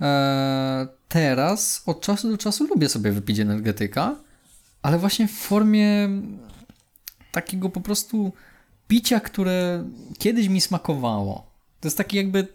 [0.00, 4.16] e, teraz od czasu do czasu lubię sobie wypić energetyka,
[4.82, 6.08] ale właśnie w formie
[7.32, 8.32] takiego po prostu
[8.88, 9.84] picia, które
[10.18, 11.50] kiedyś mi smakowało.
[11.80, 12.48] To jest taki jakby,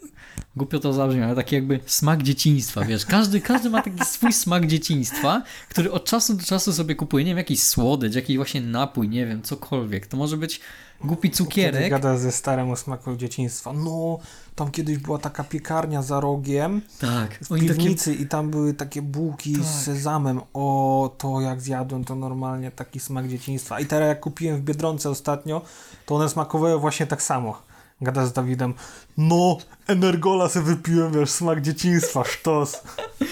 [0.55, 4.67] głupio to zabrzmi, ale taki jakby smak dzieciństwa, wiesz, każdy, każdy ma taki swój smak
[4.67, 9.09] dzieciństwa, który od czasu do czasu sobie kupuje, nie wiem, jakiś słodycz, jakiś właśnie napój,
[9.09, 10.07] nie wiem, cokolwiek.
[10.07, 10.61] To może być
[11.03, 11.89] głupi Kiedy cukierek.
[11.89, 13.73] gada ze starym o smaku dzieciństwa.
[13.73, 14.19] No,
[14.55, 18.73] tam kiedyś była taka piekarnia za rogiem Tak, w oni takie piwnicy i tam były
[18.73, 19.63] takie bułki Tak.
[19.63, 20.41] z sezamem.
[20.53, 23.79] O, to jak zjadłem, to normalnie taki smak dzieciństwa.
[23.79, 25.61] I teraz jak kupiłem w Biedronce ostatnio,
[26.05, 27.61] to one smakowały właśnie tak samo.
[28.01, 28.73] Gada z Dawidem,
[29.17, 32.83] no, energola se wypiłem, wiesz, smak dzieciństwa, sztos.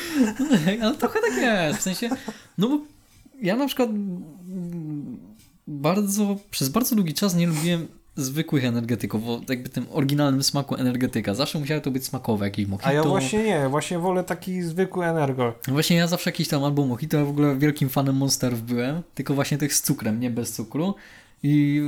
[0.82, 2.10] Ale trochę tak jest, w sensie,
[2.58, 2.78] no bo
[3.41, 3.89] ja na przykład
[5.67, 11.36] bardzo, przez bardzo długi czas nie lubiłem zwykłych energetyków, bo jakby tym oryginalnym smaku energetyka.
[11.36, 12.88] Zawsze musiało to być smakowe, jakieś mojito.
[12.88, 15.54] A ja właśnie nie, właśnie wolę taki zwykły energol.
[15.67, 19.34] Właśnie ja zawsze jakiś tam albo mojito, ja w ogóle wielkim fanem Monsterów byłem, tylko
[19.34, 20.95] właśnie tych z cukrem, nie bez cukru.
[21.43, 21.82] I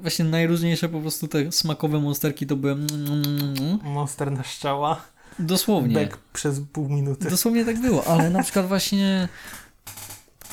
[0.00, 5.00] właśnie najróżniejsze po prostu te smakowe monsterki to były mm, Monster na szczała,
[5.38, 5.94] dosłownie.
[5.94, 7.30] bek przez pół minuty.
[7.30, 9.28] Dosłownie tak było, ale na przykład właśnie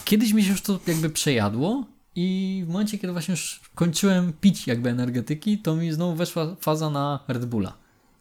[0.05, 1.83] kiedyś mi się już to jakby przejadło
[2.19, 6.89] i w momencie, kiedy właśnie już kończyłem pić jakby energetyki, to mi znowu weszła faza
[6.89, 7.73] na Red Bulla.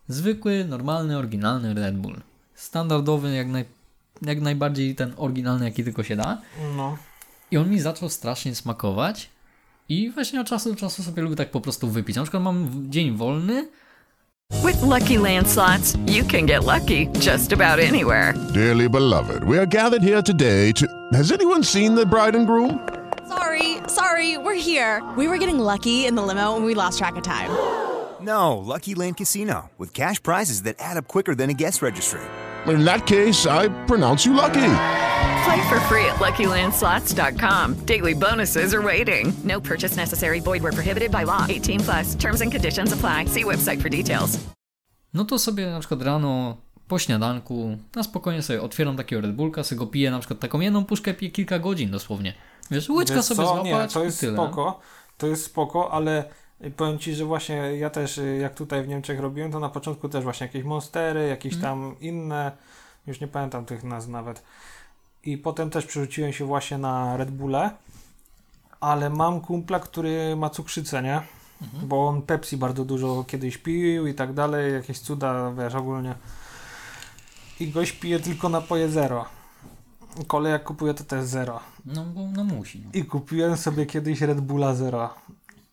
[0.09, 2.21] Zwykły, normalny, oryginalny Red Bull.
[2.55, 3.65] Standardowy, jak, naj,
[4.23, 6.41] jak najbardziej ten oryginalny, jaki tylko się da.
[6.77, 6.99] No.
[7.51, 9.31] I on mi zaczął strasznie smakować
[9.89, 12.17] i właśnie od czasu do czasu sobie lubię tak po prostu wypić.
[12.17, 13.69] Na przykład mam dzień wolny,
[14.65, 18.35] With Lucky Land slots, you can get lucky just about anywhere.
[18.55, 20.87] Dearly beloved, we are gathered here today to.
[21.13, 22.96] Has anyone seen the bride and groom?
[23.29, 25.03] Sorry, sorry, we're here.
[25.17, 27.51] We were getting lucky in the limo and we lost track of time.
[28.19, 32.23] No, Lucky Land Casino, with cash prizes that add up quicker than a guest registry.
[32.67, 34.73] In that case, I pronounce you lucky.
[35.45, 37.75] Play for free at LuckyLandSlots.com.
[37.85, 39.35] Daily bonuses are waiting.
[39.45, 40.41] No purchase necessary.
[40.41, 41.45] Void were prohibited by law.
[41.49, 42.15] 18 plus.
[42.17, 43.27] Terms and conditions apply.
[43.27, 44.39] See website for details.
[45.15, 46.57] No to sobie na przykład rano
[46.89, 50.61] po śniadanku na spokojnie sobie otwieram takiego Red Bullka, sobie go piję na przykład taką
[50.61, 52.35] jedną puszkę piję kilka godzin dosłownie.
[52.71, 53.47] Wiesz, łyczka sobie co?
[53.47, 54.33] złapać Nie, to jest tyle.
[54.33, 54.81] spoko,
[55.19, 56.25] to jest spoko, ale
[56.77, 60.09] powiem Ci, że właśnie ja też y, jak tutaj w Niemczech robiłem, to na początku
[60.09, 61.73] też właśnie jakieś monstery, jakieś Mhm.
[61.75, 62.53] tam inne,
[63.07, 64.43] już nie pamiętam tych nazw nawet.
[65.25, 67.71] I potem też przerzuciłem się właśnie na Red Bulle,
[68.81, 71.23] ale mam kumpla, który ma cukrzycę, nie?
[71.63, 71.89] Mhm.
[71.89, 76.15] Bo on Pepsi bardzo dużo kiedyś pił i tak dalej, jakieś cuda, wiesz, ogólnie.
[77.61, 79.25] I gość pije tylko napoje zero.
[80.25, 81.61] Kole jak kupuję to też zero.
[81.87, 82.79] No bo no musi.
[82.85, 82.91] No.
[82.95, 85.15] I kupiłem sobie kiedyś Red Bulla zero.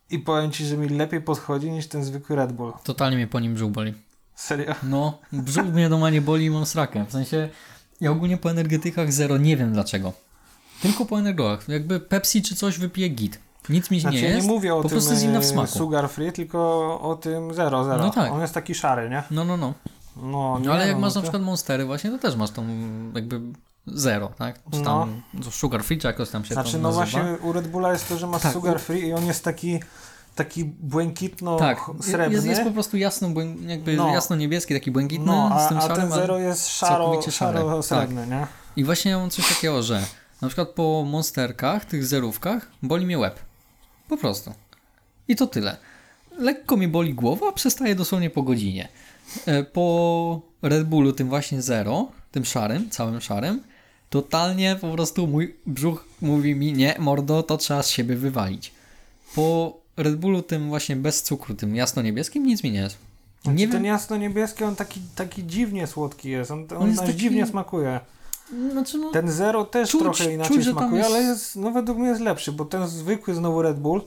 [0.09, 2.73] I powiem ci, że mi lepiej podchodzi niż ten zwykły Red Bull.
[2.83, 3.93] Totalnie mnie po nim brzuch boli.
[4.35, 4.75] Serio?
[4.83, 7.05] No, brzuch mnie normalnie boli i mam srakę.
[7.07, 7.49] W sensie,
[8.01, 10.13] ja ogólnie po energetykach zero, nie wiem dlaczego.
[10.81, 11.69] Tylko po energolach.
[11.69, 13.39] Jakby Pepsi czy coś wypije git.
[13.69, 14.47] Nic mi Znaczy nie ja jest.
[14.47, 15.67] nie mówię o po tym prostu jest inna w smaku.
[15.77, 16.59] sugar free, tylko
[17.01, 17.97] o tym zero, zero.
[18.05, 18.31] No tak.
[18.31, 19.23] On jest taki szary, nie?
[19.31, 19.73] No, no, no.
[20.15, 22.35] No, nie, No, ale jak no, masz no na to- przykład Monstery właśnie, to też
[22.35, 22.65] masz tą
[23.15, 23.41] jakby
[23.87, 24.59] zero, tak?
[24.71, 27.05] Czy tam sugar free, czy jakoś tam się Znaczy, to no nazywa.
[27.05, 29.79] właśnie u Red Bulla jest to, że masz Tak, sugar free i on jest taki
[30.35, 32.33] taki błękitno Tak, srebrny.
[32.33, 33.29] jest, jest po prostu jasno,
[33.67, 34.13] jakby No.
[34.13, 37.83] jasno-niebieski, taki błękitny no, a, z tym a szarym, ten ale- zero jest szaro, szaro
[37.83, 38.47] srebrny, nie?
[38.75, 40.03] I właśnie ja mam coś takiego, że
[40.41, 43.39] na przykład po monsterkach, tych zerówkach, boli mnie łeb.
[44.09, 44.53] Po prostu.
[45.27, 45.77] I to tyle.
[46.37, 48.87] Lekko mi boli głowa, a przestaje dosłownie po godzinie.
[49.45, 53.63] E, Po Red Bullu, tym właśnie zero, tym szarym, całym szarym,
[54.13, 58.73] totalnie po prostu mój brzuch mówi mi, nie, mordo, to trzeba z siebie wywalić.
[59.35, 62.97] Po Red Bullu, tym właśnie bez cukru, tym jasno-niebieskim, nic mi nie jest.
[63.43, 66.51] Znaczy, Nie ten wiem, jasno-niebieski, on taki, taki dziwnie słodki jest.
[66.51, 67.99] On, on, On jest taki- dziwnie smakuje.
[68.71, 71.97] znaczy no, Ten zero też Czuć- trochę inaczej czuć, smakuje, jest- ale jest, no według
[71.97, 74.01] mnie jest lepszy, bo ten zwykły znowu Red Bull,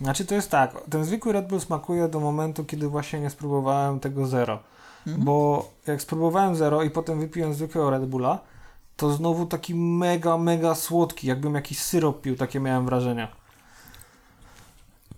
[0.00, 4.00] znaczy to jest tak, ten zwykły Red Bull smakuje do momentu, kiedy właśnie nie spróbowałem
[4.00, 4.58] tego zero.
[5.06, 5.24] Mhm.
[5.24, 8.38] Bo jak spróbowałem zero i potem wypiłem zwykłego Red Bulla,
[8.98, 13.28] to znowu taki mega, mega słodki, jakbym jakiś syrop pił, takie miałem wrażenia.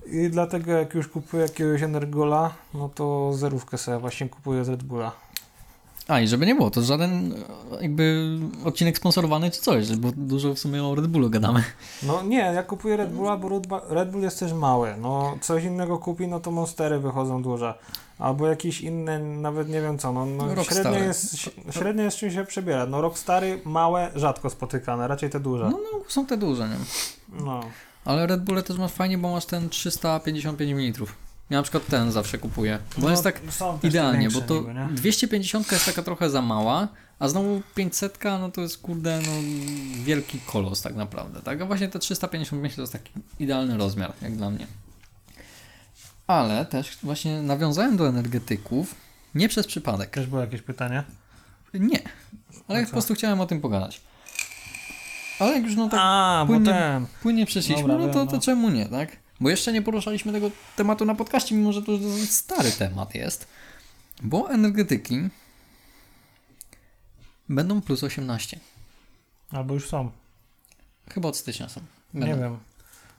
[0.06, 4.82] I dlatego jak już kupuję jakiegoś Energola, no to zerówkę sobie właśnie kupuję z Red
[4.82, 5.12] Bulla.
[6.10, 7.32] A i żeby nie było, to żaden
[7.78, 11.64] e, jakby odcinek sponsorowany czy coś, bo dużo w sumie o Red Bullu gadamy.
[12.02, 13.48] No nie, ja kupuję Red Bulla, bo
[13.88, 14.94] Red Bull- jest też mały.
[15.00, 17.74] No coś innego kupi, no to Monstery wychodzą duże.
[18.18, 21.36] Albo jakieś inne, nawet nie wiem co, no, no średnio, jest,
[21.70, 22.86] średnio jest czym się przebiera.
[22.86, 25.64] No Rockstary małe, rzadko spotykane, raczej te duże.
[25.64, 26.76] No, no są te duże, nie?
[27.44, 27.60] No.
[28.04, 31.06] Ale Red Bulle też masz fajnie, bo masz ten 355 ml.
[31.50, 32.78] Ja na przykład ten zawsze kupuję.
[32.98, 33.40] Bo No, jest tak
[33.82, 34.88] idealnie, bo to niby, nie?
[34.90, 39.32] 250 jest taka trochę za mała, a znowu 500 no to jest kurde no
[40.04, 41.60] wielki kolos tak naprawdę, tak?
[41.60, 44.66] A właśnie te 350 myślę to jest taki idealny rozmiar, jak dla mnie.
[46.26, 48.94] Ale też właśnie nawiązałem do energetyków
[49.34, 50.10] nie przez przypadek.
[50.10, 51.02] Też było jakieś pytanie?
[51.74, 51.98] Nie,
[52.68, 54.00] ale po prostu chciałem o tym pogadać.
[55.38, 58.42] Ale jak już no tak A, płynnie, płynnie przeszliśmy, Dobra, no wiem, to, to no.
[58.42, 59.16] czemu nie, tak?
[59.40, 63.14] Bo jeszcze nie poruszaliśmy tego tematu na podcaście, mimo że to już dosyć stary temat
[63.14, 63.46] jest.
[64.22, 65.20] Bo energetyki
[67.48, 68.60] będą plus 18.
[69.50, 70.10] Albo już są.
[71.10, 71.80] Chyba od stycznia są.
[72.14, 72.42] Nie Będą.
[72.42, 72.58] wiem.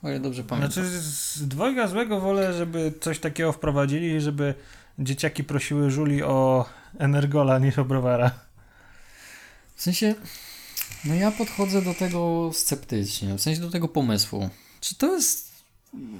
[0.02, 0.72] O ile dobrze pamiętam.
[0.72, 4.54] Znaczy z dwojga złego wolę, żeby coś takiego wprowadzili, żeby
[4.98, 6.64] dzieciaki prosiły Żuli o
[6.98, 8.30] Energola niż o browara.
[9.76, 10.14] W sensie,
[11.04, 14.50] no ja podchodzę do tego sceptycznie, w sensie do tego pomysłu.
[14.80, 15.51] Czy to jest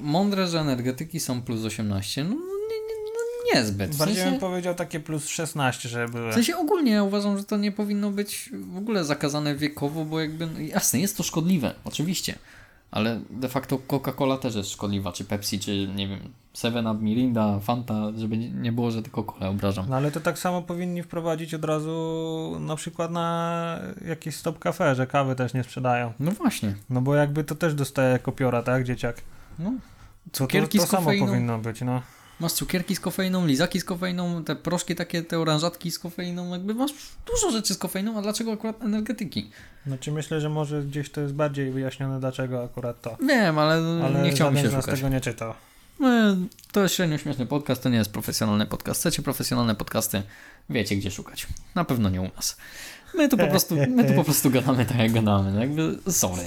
[0.03, 2.25] mądre, że energetyki są plus 18?
[2.25, 3.91] No no niezbyt.
[3.95, 6.31] W Bardziej sensie, bym powiedział takie plus 16, żeby były.
[6.31, 10.21] w sensie ogólnie ja uważam, że to nie powinno być w ogóle zakazane wiekowo, bo
[10.21, 12.35] jakby, no jasne, jest to szkodliwe, oczywiście.
[12.91, 16.19] Ale de facto Coca-Cola też jest szkodliwa, czy Pepsi, czy nie wiem,
[16.55, 19.87] Seven Up, Mirinda, Fanta, żeby nie- było, że tylko Cola obrażam.
[19.89, 24.95] No ale to tak samo powinni wprowadzić od razu na przykład na jakieś stop cafe,
[24.95, 26.13] że kawy też nie sprzedają.
[26.21, 26.75] No właśnie.
[26.91, 29.17] No bo jakby to też dostaje kopiora, tak, dzieciak?
[29.59, 29.71] No.
[29.71, 31.27] To, to, Cukierki to z samo kofeiną.
[31.27, 32.03] powinno być, no.
[32.41, 36.75] Masz cukierki z kofeiną, lizaki z kofeiną, te proszki takie, te oranżatki z kofeiną, jakby
[36.75, 36.93] masz
[37.27, 39.51] dużo rzeczy z kofeiną, a dlaczego akurat energetyki?
[39.87, 43.17] Znaczy myślę, że może gdzieś to jest bardziej wyjaśnione, dlaczego akurat to.
[43.29, 44.95] Wiem, ale, Ale nie chciał mi żaden się szukać.
[44.95, 45.55] tego nie czytał.
[46.01, 46.09] No,
[46.73, 49.01] to jest średnio śmieszny podcast, to nie jest profesjonalny podcast.
[49.01, 50.23] Chcecie profesjonalne podcasty,
[50.71, 51.47] wiecie gdzie szukać.
[51.75, 52.57] Na pewno nie u nas.
[53.15, 56.43] My tu po prostu, my tu po prostu gadamy tak jak gadamy, no jakby sorry.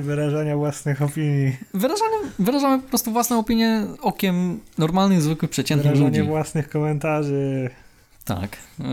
[0.00, 1.56] Wyrażania własnych opinii.
[1.74, 6.30] Wyrażamy, wyrażamy po prostu własne opinie okiem normalnych, zwykłych, przeciętnych Wyrażanie ludzi.
[6.30, 7.70] własnych komentarzy.
[8.24, 8.56] Tak.
[8.78, 8.86] Yy,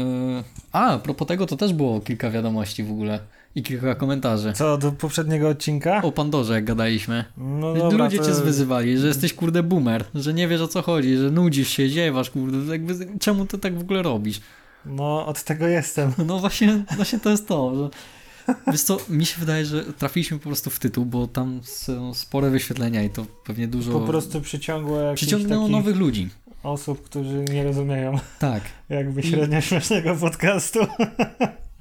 [0.71, 3.19] A, a propos tego to też było kilka wiadomości w ogóle
[3.55, 4.53] i kilka komentarzy.
[4.53, 6.01] Co, do poprzedniego odcinka?
[6.01, 7.25] O Pandorze jak gadaliśmy.
[7.37, 8.25] No dobra, Ludzie to...
[8.25, 11.89] cię zwyzywali, że jesteś kurde boomer, że nie wiesz o co chodzi, że nudzisz się,
[11.89, 14.41] ziewasz kurde, jakby czemu ty tak w ogóle robisz?
[14.87, 16.11] No, od tego jestem.
[16.25, 17.89] No właśnie, właśnie to jest to, że
[18.71, 22.49] wiesz co, mi się wydaje, że trafiliśmy po prostu w tytuł, bo tam są spore
[22.49, 26.29] wyświetlenia i to pewnie dużo Po prostu przyciągło przyciągnęło nowych ludzi.
[26.63, 28.63] osób, którzy nie rozumieją Tak.
[28.89, 30.79] jakby średnio śmiesznego podcastu.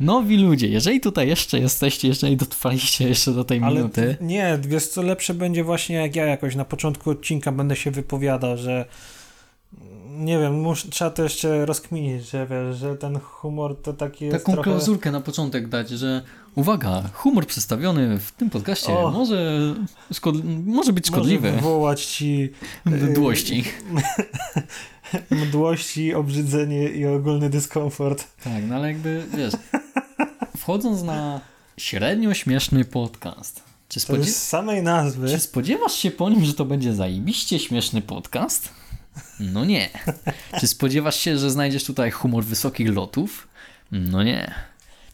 [0.01, 4.87] Nowi ludzie, jeżeli tutaj jeszcze jesteście, jeżeli dotrwaliście jeszcze do tej Ale minuty, nie, wiesz
[4.89, 8.85] co, lepsze będzie właśnie jak ja jakoś na początku odcinka będę się wypowiadał, że
[10.17, 14.37] Nie wiem, mus, trzeba to jeszcze rozkminić, że wiesz, że ten humor to taki jest
[14.37, 14.71] Taką trochę...
[14.71, 16.23] klauzulkę na początek dać, że
[16.55, 19.11] uwaga, humor przedstawiony w tym podcaście O.
[19.11, 19.61] może,
[20.13, 20.37] szkod...
[20.67, 21.47] może być szkodliwy.
[21.49, 22.51] Może wywołać ci
[22.87, 23.65] e, Mdłości.
[25.31, 28.25] mdłości, obrzydzenie i ogólny dyskomfort.
[28.45, 29.55] Tak, no ale jakby, wiesz,
[30.57, 31.41] wchodząc na
[31.77, 34.19] średnio śmieszny podcast, czy, To spodzie...
[34.19, 35.29] już z samej nazwy.
[35.29, 38.69] czy spodziewasz się po nim, że to będzie zajebiście śmieszny podcast?
[39.41, 39.89] No nie.
[40.61, 43.49] Czy spodziewasz się, że znajdziesz tutaj humor wysokich lotów?
[43.93, 44.55] No nie.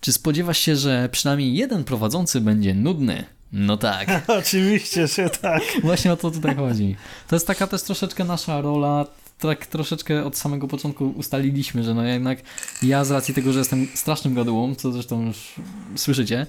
[0.00, 3.24] Czy spodziewasz się, że przynajmniej jeden prowadzący będzie nudny?
[3.52, 4.22] No tak.
[4.40, 5.62] Oczywiście, że tak.
[5.82, 6.96] Właśnie o to tutaj chodzi.
[7.28, 9.06] To jest taka też troszeczkę nasza rola.
[9.38, 12.38] Tak troszeczkę od samego początku ustaliliśmy, że no jednak
[12.82, 15.54] ja z racji tego, że jestem strasznym gadułą, co zresztą już
[15.96, 16.40] słyszycie.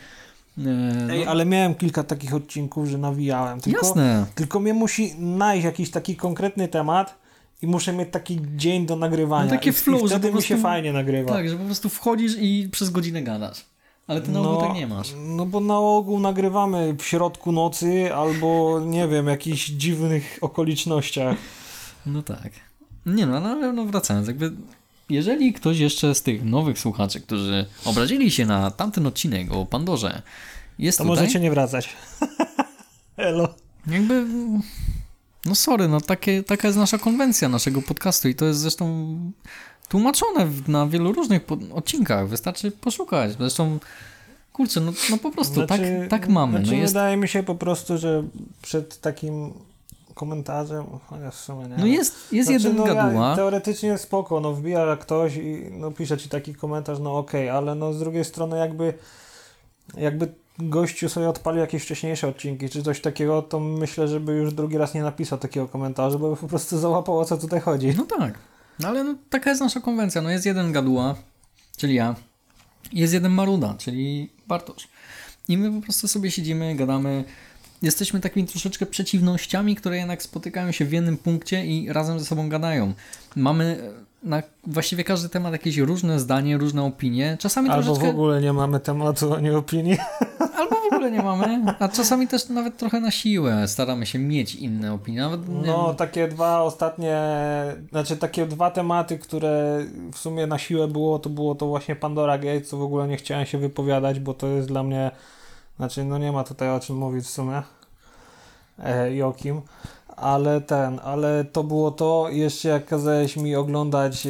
[0.58, 3.62] e, no, Ej, ale miałem kilka takich odcinków, że nawijałem.
[3.62, 4.26] Tylko, Jasne.
[4.36, 7.23] Tylko mnie musi najść jakiś taki konkretny temat
[7.64, 9.46] i muszę mieć taki dzień do nagrywania.
[9.46, 11.34] No takie I, flow, i wtedy mi się fajnie nagrywa.
[11.34, 13.66] Tak, że po prostu wchodzisz i przez godzinę gadasz.
[14.08, 15.14] Ale ty na ogół tak nie masz.
[15.18, 21.38] No bo na ogół nagrywamy w środku nocy albo nie wiem, jakichś dziwnych okolicznościach.
[22.06, 22.52] No tak.
[23.06, 24.52] Nie no, no ale no wracając, jakby
[25.10, 30.22] jeżeli ktoś jeszcze z tych nowych słuchaczy, którzy obrazili się na tamten odcinek o Pandorze,
[30.80, 31.90] jest To tutaj, możecie nie wracać.
[33.18, 33.56] Elo.
[33.88, 34.26] jakby
[35.46, 39.16] no sorry, no takie, taka jest nasza konwencja naszego podcastu i to jest zresztą
[39.90, 41.42] tłumaczone na wielu różnych
[41.74, 43.32] odcinkach, wystarczy poszukać.
[43.38, 43.80] Zresztą
[44.54, 46.58] kurczę, no, no po prostu tak, tak mamy.
[46.58, 48.24] Znaczy, no jest, Wydaje mi się po prostu, że
[48.62, 49.54] przed takim
[50.14, 51.78] komentarzem, chociaż w sumie nie.
[51.78, 53.30] no jest, jest jeden no, gaduła.
[53.30, 57.76] Ja, teoretycznie spoko, no wbija ktoś i no, pisze ci taki komentarz, no okej, ale
[57.76, 58.94] no z drugiej strony jakby
[59.98, 64.78] jakby gościu sobie odpalił jakieś wcześniejsze odcinki czy coś takiego, to myślę, żeby już drugi
[64.78, 67.94] raz nie napisał takiego komentarza, bo by po prostu załapał o co tutaj chodzi.
[67.98, 68.34] No tak.
[68.80, 70.22] No ale no, taka jest nasza konwencja.
[70.22, 71.16] No jest jeden gaduła,
[71.78, 72.16] czyli ja.
[72.94, 74.88] Jest jeden maruda, czyli Bartosz.
[75.48, 77.24] I my po prostu sobie siedzimy, gadamy.
[77.82, 82.50] Jesteśmy takimi troszeczkę przeciwnościami, które jednak spotykają się w jednym punkcie i razem ze sobą
[82.50, 82.94] gadają.
[83.36, 83.92] Mamy
[84.24, 87.38] e, na właściwie każdy temat jakieś różne zdanie, różne opinie.
[87.40, 88.08] Czasami Albo troszeczkę...
[88.08, 89.98] w ogóle nie mamy tematu ani opinii.
[91.14, 95.20] Nie mamy, a czasami też nawet trochę na siłę staramy się mieć inne opinie.
[95.22, 97.18] Nawet, No, wiem, takie dwa ostatnie,
[97.90, 99.80] znaczy takie dwa tematy, które
[100.14, 103.18] w sumie na siłę było, to było to właśnie Pandora Gate, co w ogóle nie
[103.18, 105.12] chciałem się wypowiadać, bo to jest dla mnie,
[105.78, 107.62] znaczy no nie ma tutaj o czym mówić w sumie
[108.80, 109.62] e, i o kim,
[110.16, 114.30] ale ten, ale to było to, jeszcze jak kazałeś mi oglądać, e,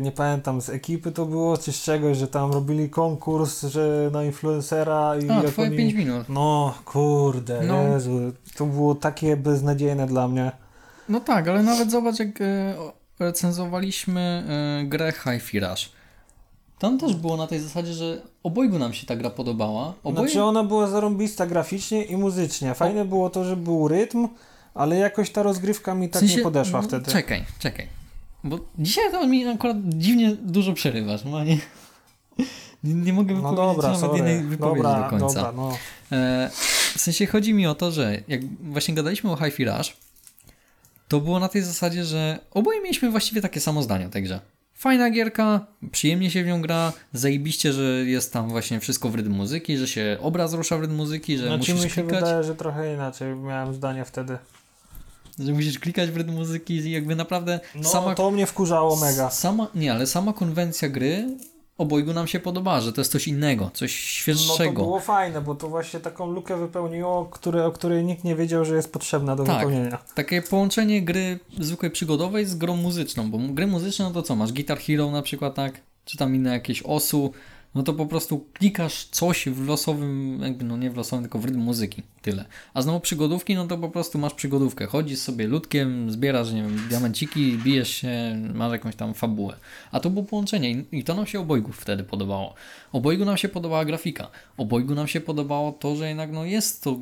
[0.00, 4.24] nie pamiętam, z ekipy to było, czy z czegoś, że tam robili konkurs, że na
[4.24, 6.28] influencera i a, twoje oni- 5 minut.
[6.28, 7.82] No, kurde, No.
[7.82, 8.10] Jezu,
[8.56, 10.52] to było takie beznadziejne dla mnie.
[11.08, 14.44] No tak, ale nawet zobacz, jak e, o- recenzowaliśmy
[14.80, 15.92] e, grę Hi-Fi Rush.
[16.78, 19.92] Tam też było na tej zasadzie, że obojgu nam się ta gra podobała.
[20.04, 20.26] Oboje...
[20.28, 22.74] Znaczy ona była zarąbista graficznie i muzycznie.
[22.74, 24.28] Fajne było to, że był rytm,
[24.74, 27.10] ale jakoś ta rozgrywka mi W tak sensie- nie podeszła no, wtedy.
[27.12, 27.86] Czekaj, czekaj.
[28.44, 31.24] Bo dzisiaj to mi akurat dziwnie dużo przerywasz.
[31.24, 31.58] No, nie,
[32.84, 34.16] nie, nie mogę No wypowiedzieć dobra, nawet sorry.
[34.16, 35.34] jednej wypowiedzi Dobra, do końca.
[35.34, 35.72] dobra, no.
[36.16, 36.50] E,
[36.94, 39.96] w sensie chodzi mi o to, że jak właśnie gadaliśmy o Hi-Fi Rush,
[41.08, 44.40] to było na tej zasadzie, że oboje mieliśmy właściwie takie samo zdanie o tej grze.
[44.74, 49.32] Fajna gierka, przyjemnie się w nią gra, zajebiście, że jest tam właśnie wszystko w rytm
[49.32, 52.42] muzyki, że się obraz rusza w rytm muzyki, że Znaczy musisz mi się klikać, wydaje,
[52.44, 54.38] że trochę inaczej miałem zdanie wtedy.
[55.46, 59.30] Że musisz klikać w rytm muzyki i jakby naprawdę No sama, to mnie wkurzało mega.
[59.30, 61.36] sama, nie, ale sama konwencja gry
[61.78, 64.82] obojgu nam się podoba, że to jest coś innego, coś No to świeższego.
[64.82, 68.76] było fajne, bo to właśnie taką lukę wypełniło, które, o której nikt nie wiedział, że
[68.76, 69.56] jest potrzebna do Tak.
[69.56, 69.98] wypełnienia.
[70.14, 74.52] Takie połączenie gry zwykłej przygodowej z grą muzyczną, bo gry muzyczne no to co, masz
[74.52, 75.80] Guitar Hero na przykład, tak?
[76.04, 77.32] Czy tam inne jakieś osu,
[77.74, 81.44] no to po prostu klikasz coś w losowym, jakby no nie w losowym, tylko w
[81.44, 82.44] rytm muzyki, tyle.
[82.74, 86.76] A znowu przygodówki, no to po prostu masz przygodówkę, chodzisz sobie ludkiem, zbierasz, nie wiem,
[86.88, 89.56] diamenciki, bijesz się, masz jakąś tam fabułę.
[89.92, 92.54] A to było połączenie i- to nam się obojgu wtedy podobało.
[92.92, 96.98] Obojgu nam się podobała grafika, obojgu nam się podobało to, że jednak no jest to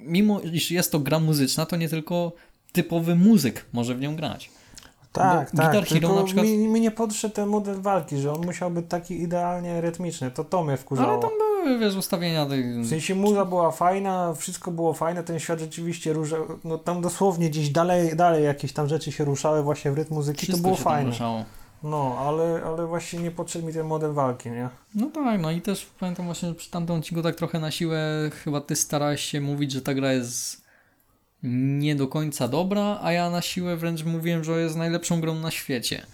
[0.00, 2.32] mimo iż jest to gra muzyczna, to nie tylko
[2.72, 4.50] typowy muzyk może w nią grać.
[5.20, 5.66] Tak, tak.
[5.66, 8.86] Guitar Hero tylko przykład- mi, mi nie podszedł ten model walki, że on musiał być
[8.88, 10.30] taki idealnie rytmiczny.
[10.30, 11.12] To to mnie wkurzało.
[11.12, 12.82] Ale tam były, wiesz, ustawienia tej...
[12.82, 17.50] W sensie muza była fajna, wszystko było fajne, ten świat rzeczywiście ruszał, no tam dosłownie
[17.50, 20.76] gdzieś dalej, dalej jakieś tam rzeczy się ruszały właśnie w rytm muzyki, Wszystko to było
[20.76, 21.10] fajne.
[21.10, 21.44] ruszało.
[21.82, 24.68] No, ale, ale właśnie nie podszedł mi ten model walki, nie?
[24.94, 28.00] No tak, no i też pamiętam właśnie, że przy tamtym odcinku tak trochę na siłę
[28.44, 30.65] chyba ty starałeś się mówić, że ta gra jest
[31.42, 35.50] nie do końca dobra, a ja na siłę wręcz mówiłem, że jest najlepszą grą na
[35.50, 36.06] świecie.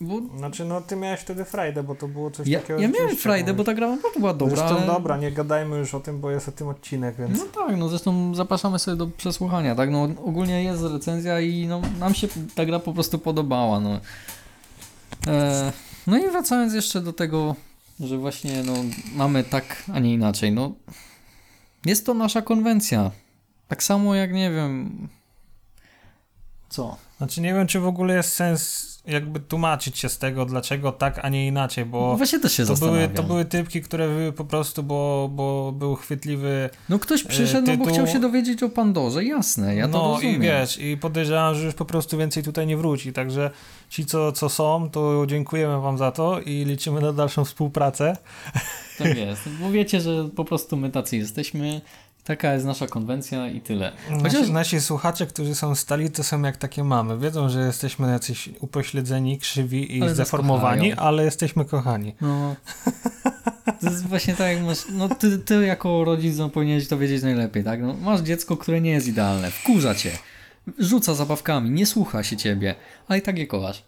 [0.00, 2.80] Bo Znaczy, no ty miałeś wtedy frajdę, bo to było coś ja, takiego...
[2.80, 4.56] ja miałem frajdę, bo ta gra naprawdę była dobra.
[4.56, 4.86] Zresztą ale...
[4.86, 7.38] dobra, nie gadajmy już o tym, bo jest o tym odcinek, więc...
[7.38, 9.90] No tak, no zresztą zapraszamy sobie do przesłuchania, tak?
[9.90, 14.00] No ogólnie jest recenzja i no, nam się ta gra po prostu podobała, no.
[15.26, 15.72] E,
[16.06, 17.54] no i wracając jeszcze do tego,
[18.00, 18.72] że właśnie no,
[19.14, 20.72] mamy tak, a nie inaczej, no
[21.84, 23.10] jest to nasza konwencja.
[23.68, 25.08] Tak samo jak, nie wiem...
[26.68, 26.96] Co?
[27.18, 31.18] Znaczy nie wiem, czy w ogóle jest sens jakby tłumaczyć się z tego, dlaczego tak,
[31.22, 34.44] a nie inaczej, bo Właśnie też się to były, to były typki, które były po
[34.44, 38.68] prostu, bo, bo był chwytliwy No ktoś przyszedł, no bo tytuł- chciał się dowiedzieć o
[38.68, 40.34] Pandorze, jasne, ja to no rozumiem.
[40.34, 43.50] i wiesz, i podejrzewam, że już po prostu więcej tutaj nie wróci, także
[43.88, 48.16] ci, co, co są, to dziękujemy wam za to i liczymy na dalszą współpracę.
[48.98, 51.80] Tak jest, bo wiecie, że po prostu my tacy jesteśmy,
[52.26, 53.92] taka jest nasza konwencja i tyle.
[54.22, 57.18] Chociaż Nasi, nasi słuchacze, którzy są stali, to są jak takie mamy.
[57.18, 62.14] Wiedzą, że jesteśmy jacyś upośledzeni, krzywi i Ale zdeformowani, ale jesteśmy kochani.
[62.20, 62.56] No.
[63.80, 64.78] To jest właśnie tak, jak masz.
[64.92, 67.82] No ty, ty jako rodzic no, powinieneś to wiedzieć najlepiej, tak?
[67.82, 70.10] No, masz dziecko, które nie jest idealne, wkurza cię,
[70.78, 72.74] rzuca zabawkami, nie słucha się ciebie,
[73.08, 73.82] ale i tak je kochasz.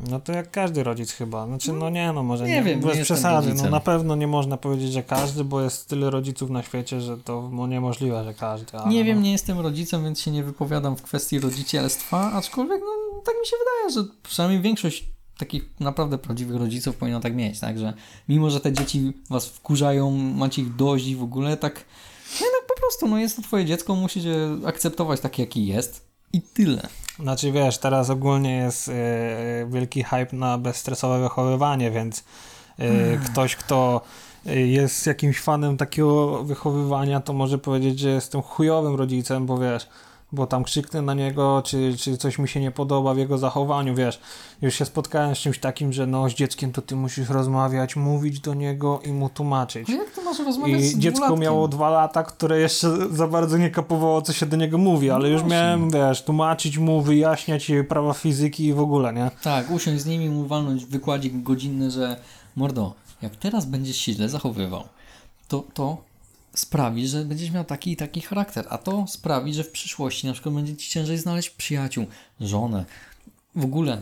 [0.00, 1.46] No to jak każdy rodzic chyba.
[1.46, 3.54] Znaczy, no nie, no może Nie nie, wiem, bez nie przesady.
[3.54, 7.18] No na pewno nie można powiedzieć, że każdy, bo jest tyle rodziców na świecie, że
[7.18, 8.66] to no, niemożliwe, że każdy.
[8.88, 9.24] Nie wiem, no.
[9.24, 13.56] nie jestem rodzicem, więc się nie wypowiadam w kwestii rodzicielstwa, aczkolwiek no, tak mi się
[13.58, 15.04] wydaje, że przynajmniej większość
[15.38, 17.94] takich naprawdę prawdziwych rodziców powinno tak mieć, tak, że
[18.28, 21.84] mimo, że te dzieci was wkurzają, macie ich dość i w ogóle tak,
[22.40, 24.36] no jednak po prostu, no jest to twoje dziecko, musicie
[24.66, 26.88] akceptować takie, jaki jest i tyle.
[27.20, 28.92] Znaczy wiesz, teraz ogólnie jest e,
[29.70, 32.24] wielki hype na bezstresowe wychowywanie, więc
[32.78, 34.00] e, ktoś, kto
[34.44, 39.88] jest jakimś fanem takiego wychowywania, to może powiedzieć, że jestem chujowym rodzicem, bo wiesz,
[40.36, 43.94] bo tam krzyknę na niego, czy, czy coś mi się nie podoba w jego zachowaniu,
[43.94, 44.20] wiesz.
[44.62, 48.40] Już się spotkałem z czymś takim, że no z dzieckiem to ty musisz rozmawiać, mówić
[48.40, 49.88] do niego i mu tłumaczyć.
[49.88, 51.40] No jak to masz rozmawiać z I dziecko dwulatkiem?
[51.40, 55.22] miało dwa lata, które jeszcze za bardzo nie kapowało, co się do niego mówi, ale
[55.22, 55.56] No już właśnie.
[55.58, 59.30] miałem, wiesz, tłumaczyć mu, wyjaśniać prawa fizyki i w ogóle, nie?
[59.42, 62.16] Tak, usiąść z nimi, mu walnąć wykładzik godzinny, że
[62.56, 64.84] mordo, jak teraz będziesz się źle zachowywał,
[65.48, 65.96] to to
[66.58, 70.32] sprawi, że będziesz miał taki i taki charakter, a to sprawi, że w przyszłości na
[70.32, 72.06] przykład będzie ci ciężej znaleźć przyjaciół,
[72.40, 72.84] żonę,
[73.56, 74.00] w ogóle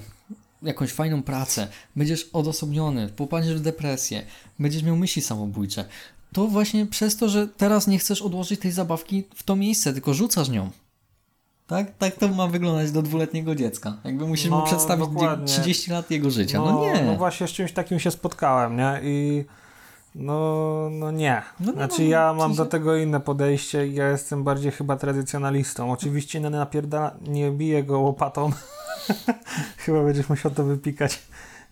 [0.62, 4.22] jakąś fajną pracę, będziesz odosobniony, popadniesz w depresję,
[4.59, 5.84] będziesz miał myśli samobójcze.
[6.32, 10.14] To właśnie przez to, że teraz nie chcesz odłożyć tej zabawki w to miejsce, tylko
[10.14, 10.70] rzucasz nią.
[11.66, 11.98] Tak?
[11.98, 13.96] Tak to ma wyglądać do dwuletniego dziecka.
[14.05, 15.46] Jakby musisz No, mu przedstawić dokładnie.
[15.46, 16.59] 30 lat jego życia.
[16.59, 17.02] No, nie.
[17.02, 19.00] No właśnie z czymś takim się spotkałem, nie?
[19.02, 19.44] I
[20.15, 21.43] no, no nie.
[21.61, 24.73] No, no, Znaczy no, ja w mam do tego inne podejście i ja jestem bardziej
[24.73, 25.93] chyba tradycjonalistą.
[25.93, 28.51] Oczywiście nie napierda, nie biję go łopatą.
[29.85, 31.23] chyba będziesz musiał to wypikać.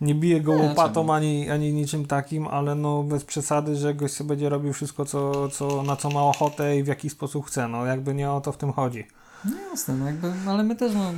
[0.01, 1.12] Nie biję go Nie, łopatą czemu?
[1.12, 5.49] ani, ani niczym takim, ale no bez przesady, że gość sobie będzie robił wszystko, co,
[5.49, 7.68] co, na co ma ochotę i w jaki sposób chce.
[7.68, 9.07] No jakby nie o to w tym chodzi.
[9.45, 11.12] No jasne, no jakby, no ale my też, no,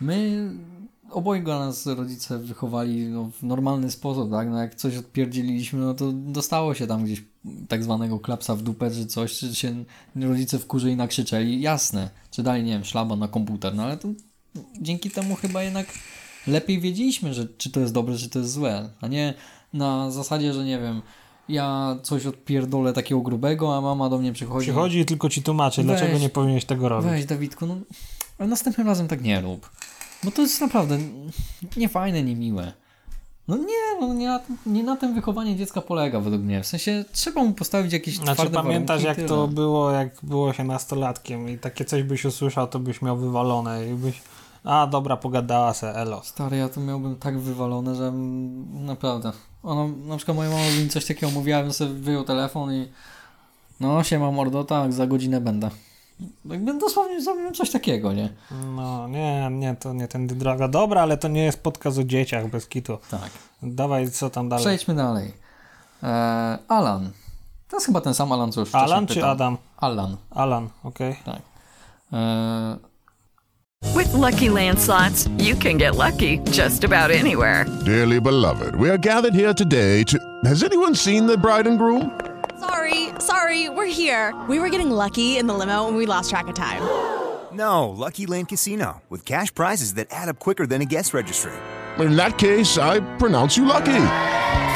[0.00, 0.50] my
[1.12, 4.48] obojga nas rodzice wychowali no, w normalny sposób, tak?
[4.48, 7.24] No jak coś odpierdzieliliśmy, no to dostało się tam gdzieś
[7.68, 9.84] tak zwanego klapsa w dupę, czy coś, czy się
[10.16, 14.08] rodzice wkurzyli, nakrzyczeli, jasne, czy dali, nie wiem, szlaba na komputer, no ale to
[14.80, 15.86] dzięki temu chyba jednak
[16.46, 19.34] lepiej wiedzieliśmy, że czy to jest dobre, czy to jest złe, a nie
[19.72, 21.02] na zasadzie, że nie wiem,
[21.48, 24.66] ja coś odpierdolę takiego grubego, a mama do mnie przychodzi.
[24.66, 25.86] Przychodzi i tylko ci tłumaczy, Weź.
[25.86, 27.10] dlaczego nie powinieneś tego robić.
[27.10, 27.76] Weź Dawidku, no
[28.38, 29.70] ale następnym razem tak nie rób.
[30.24, 30.98] Bo to jest naprawdę
[31.76, 32.72] niefajne, niemiłe.
[33.48, 36.62] No nie, no nie, na- nie na tym wychowanie dziecka polega według mnie.
[36.62, 40.64] W sensie trzeba mu postawić jakieś Znaczy twarde pamiętasz jak to było, jak było się
[40.64, 44.22] nastolatkiem i takie coś byś usłyszał, to byś miał wywalone i byś...
[44.64, 46.20] A dobra, pogadała se, elo.
[46.24, 48.12] Stary, ja to miałbym tak wywalone, że
[48.72, 49.32] naprawdę.
[49.62, 52.88] Ono, na przykład moja mama mi coś takiego mówiła, bym sobie wyjął telefon i
[53.80, 55.70] no siema mordo, tak, za godzinę będę.
[56.44, 58.28] Jakby dosłownie zrobiłem coś takiego, nie?
[58.76, 60.68] No nie, nie, to nie tędy droga.
[60.68, 62.98] Dobra, ale to nie jest podcast o dzieciach bez kitu.
[63.10, 63.30] Tak.
[63.62, 64.64] Dawaj, co tam dalej?
[64.64, 65.32] Przejdźmy dalej.
[66.02, 67.10] Eee, Alan.
[67.68, 69.30] To jest chyba ten sam Alan, co już wcześniej Alan czy pytał.
[69.30, 69.56] Adam?
[69.76, 71.16] Alan, Alan, okej.
[71.24, 71.40] tak.
[72.12, 72.76] Eee,
[73.96, 77.64] With Lucky Land slots, you can get lucky just about anywhere.
[77.84, 80.18] Dearly beloved, we are gathered here today to.
[80.48, 82.10] Has anyone seen the bride and groom?
[82.62, 84.32] Sorry, sorry, we're here.
[84.48, 86.82] We were getting lucky in the limo and we lost track of time.
[87.52, 91.52] No, Lucky Land Casino, with cash prizes that add up quicker than a guest registry.
[91.98, 94.04] In that case, I pronounce you lucky.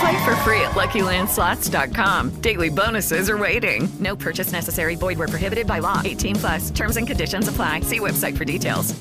[0.01, 2.41] Play for free at LuckyLandSlots.com.
[2.43, 3.89] Daily bonuses are waiting.
[4.01, 4.97] No purchase necessary.
[4.97, 6.03] Void were prohibited by law.
[6.05, 6.71] 18 plus.
[6.71, 7.81] Terms and conditions apply.
[7.83, 8.95] See website for details.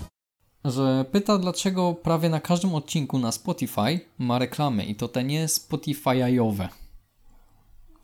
[0.66, 5.46] Że pyta, dlaczego prawie na każdym odcinku na Spotify ma reklamy i to te nie
[5.48, 6.68] Spotify'owe.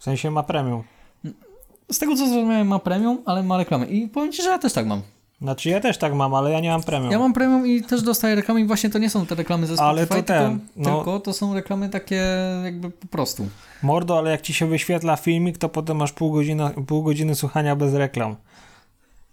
[0.02, 0.84] W sensie ma premium.
[1.92, 3.86] Z tego co zrozumiałem ma premium, ale ma reklamy.
[3.86, 5.02] I powiem Ci, że ja też tak mam.
[5.42, 7.12] Znaczy ja też tak mam, ale ja nie mam premium.
[7.12, 9.74] Ja mam premium i też dostaję reklamy i właśnie to nie są te reklamy ze
[9.78, 12.24] Spotify, Ale to tylko, ten, no- tylko to są reklamy takie
[12.64, 13.48] jakby po prostu.
[13.84, 17.76] Mordo, ale jak ci się wyświetla filmik, to potem masz pół godziny, pół godziny słuchania
[17.76, 18.36] bez reklam.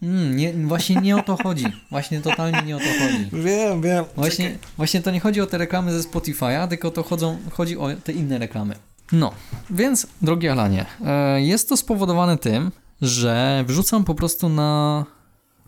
[0.03, 1.65] Mm, nie, właśnie nie o to chodzi.
[1.91, 3.29] Właśnie totalnie nie o to chodzi.
[3.33, 4.05] Wiem, wiem.
[4.17, 7.89] Właśnie, właśnie to nie chodzi o te reklamy ze Spotify'a, tylko to chodzą, chodzi o
[8.05, 8.75] te inne reklamy.
[9.13, 9.33] No,
[9.71, 12.71] więc drogi Alanie, e, jest to spowodowane tym,
[13.03, 15.05] że wrzucam po prostu na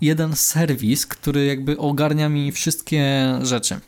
[0.00, 3.80] jeden serwis, który jakby ogarnia mi wszystkie rzeczy.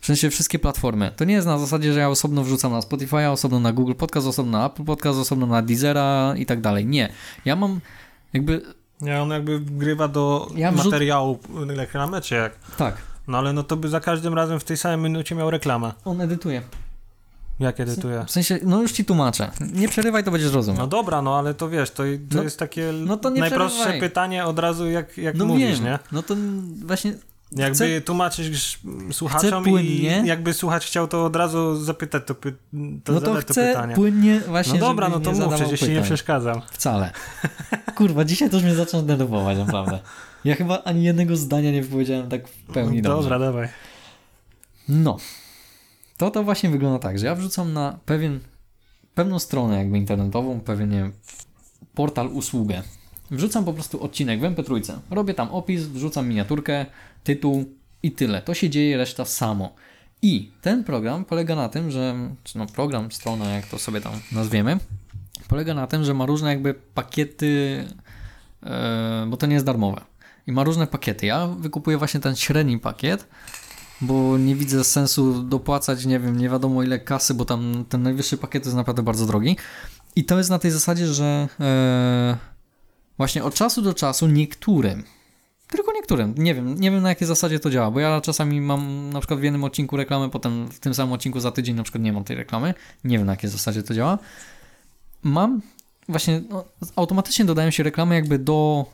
[0.00, 1.10] W sensie wszystkie platformy.
[1.16, 4.26] To nie jest na zasadzie, że ja osobno wrzucam na Spotify'a, osobno na Google Podcast,
[4.26, 6.86] osobno na Apple Podcast, osobno na Deezera i tak dalej.
[6.86, 7.08] Nie.
[7.44, 7.80] Ja mam
[8.32, 8.62] jakby...
[9.00, 12.52] Nie, on jakby wgrywa do Ja materiału reklamę, czy jak?
[12.78, 12.96] Tak,
[13.28, 15.92] No ale no to by za każdym razem w tej samej minucie miał reklamę.
[16.04, 16.62] on edytuje.
[17.60, 18.24] Jak edytuje?
[18.26, 19.50] W sensie, no już ci tłumaczę.
[19.72, 20.80] Nie przerywaj, to będziesz rozumiał.
[20.80, 23.80] No dobra, no ale to wiesz, to, to No- jest takie no to nie najprostsze
[23.82, 24.08] przerywaj.
[24.08, 25.98] pytanie od razu jak, jak No mówisz, wiem, nie?
[26.12, 26.34] no to
[26.84, 27.14] właśnie
[27.56, 28.78] Jakby Chcę- tłumaczysz
[29.12, 30.22] słuchaczom płynnie.
[30.24, 32.52] i jakby słuchacz chciał to od razu zapytać, to, py,
[33.04, 33.94] to no to chcę pytanie.
[33.94, 36.04] płynnie właśnie, No dobra, no to mów, przecież ci nie pytań.
[36.04, 36.60] przeszkadzam.
[36.70, 37.10] Wcale.
[37.96, 39.98] Kurwa, dzisiaj to już mnie zaczyna denerwować, naprawdę.
[40.44, 43.22] Ja chyba ani jednego zdania nie wypowiedziałem tak w pełni dobrze.
[43.22, 43.68] Dobra, dawaj.
[44.88, 45.16] No.
[46.16, 48.40] To to właśnie wygląda tak, że ja wrzucam na pewien,
[49.14, 51.12] pewną stronę jakby internetową, pewien nie wiem,
[51.94, 52.82] portal, usługę.
[53.30, 54.98] Wrzucam po prostu odcinek w MP3.
[55.10, 56.86] Robię tam opis, wrzucam miniaturkę,
[57.24, 57.64] tytuł
[58.02, 58.42] i tyle.
[58.42, 59.74] To się dzieje reszta samo.
[60.22, 64.12] I ten program polega na tym, że, czy no program, strona, jak to sobie tam
[64.32, 64.78] nazwiemy,
[65.48, 67.84] polega na tym, że ma różne jakby pakiety,
[68.62, 70.00] e, bo to nie jest darmowe.
[70.46, 71.26] I ma różne pakiety.
[71.26, 73.28] Ja wykupuję właśnie ten średni pakiet,
[74.02, 78.36] bo nie widzę sensu dopłacać, nie wiem, nie wiadomo ile kasy, bo tam ten najwyższy
[78.36, 79.56] pakiet jest naprawdę bardzo drogi.
[80.16, 82.36] I to jest na tej zasadzie, że e,
[83.16, 85.04] właśnie od czasu do czasu niektórym,
[85.68, 89.10] tylko niektórym, nie wiem, nie wiem na jakiej zasadzie to działa, bo ja czasami mam
[89.10, 92.04] na przykład w jednym odcinku reklamę, potem w tym samym odcinku za tydzień na przykład
[92.04, 92.74] nie mam tej reklamy,
[93.04, 94.18] nie wiem na jakiej zasadzie to działa.
[95.22, 95.62] Mam
[96.08, 96.64] właśnie, no,
[96.96, 98.86] automatycznie dodają się reklamy jakby do,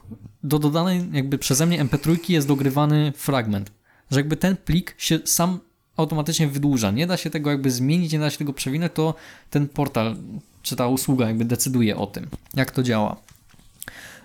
[0.43, 3.71] do dodanej jakby przeze mnie MP3 jest dogrywany fragment,
[4.11, 5.59] że jakby ten plik się sam
[5.97, 9.15] automatycznie wydłuża, nie da się tego jakby zmienić, nie da się tego przewinąć, to
[9.51, 10.17] ten portal
[10.63, 13.17] czy ta usługa jakby decyduje o tym, jak to działa.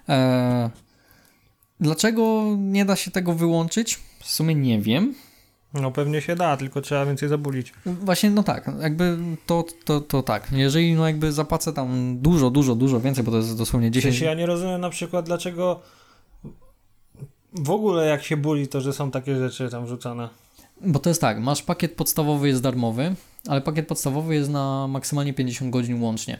[0.07, 0.69] Eee,
[1.79, 3.99] dlaczego nie da się tego wyłączyć?
[4.19, 5.15] W sumie nie wiem.
[5.73, 7.73] No pewnie się da, tylko trzeba więcej zabulić.
[7.85, 10.51] Właśnie, no tak, jakby to, to, to tak.
[10.51, 14.15] Jeżeli no jakby zapłacę tam dużo, dużo, dużo więcej, bo to jest dosłownie W 10...
[14.15, 15.81] sensie ja nie rozumiem na przykład dlaczego
[17.55, 20.29] w ogóle jak się buli to, że są takie rzeczy tam wrzucane.
[20.81, 23.15] Bo to jest tak, masz pakiet podstawowy jest darmowy,
[23.47, 26.39] ale pakiet podstawowy jest na maksymalnie 50 godzin łącznie.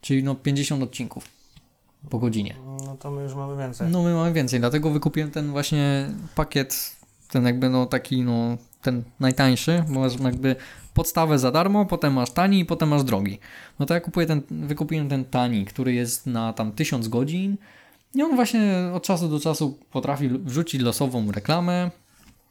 [0.00, 1.24] Czyli no 50 odcinków
[2.10, 2.54] po godzinie.
[2.86, 3.88] No to my już mamy więcej.
[3.90, 6.96] No my mamy więcej, dlatego wykupiłem ten właśnie pakiet,
[7.30, 10.56] ten jakby no taki no ten najtańszy, bo masz jakby
[10.94, 13.38] podstawę za darmo, potem masz tani i potem masz drogi.
[13.78, 17.56] No to ja kupuję ten, wykupiłem ten tani, który jest na tam 1000 godzin
[18.14, 21.90] i on właśnie od czasu do czasu potrafi wrzucić losową reklamę.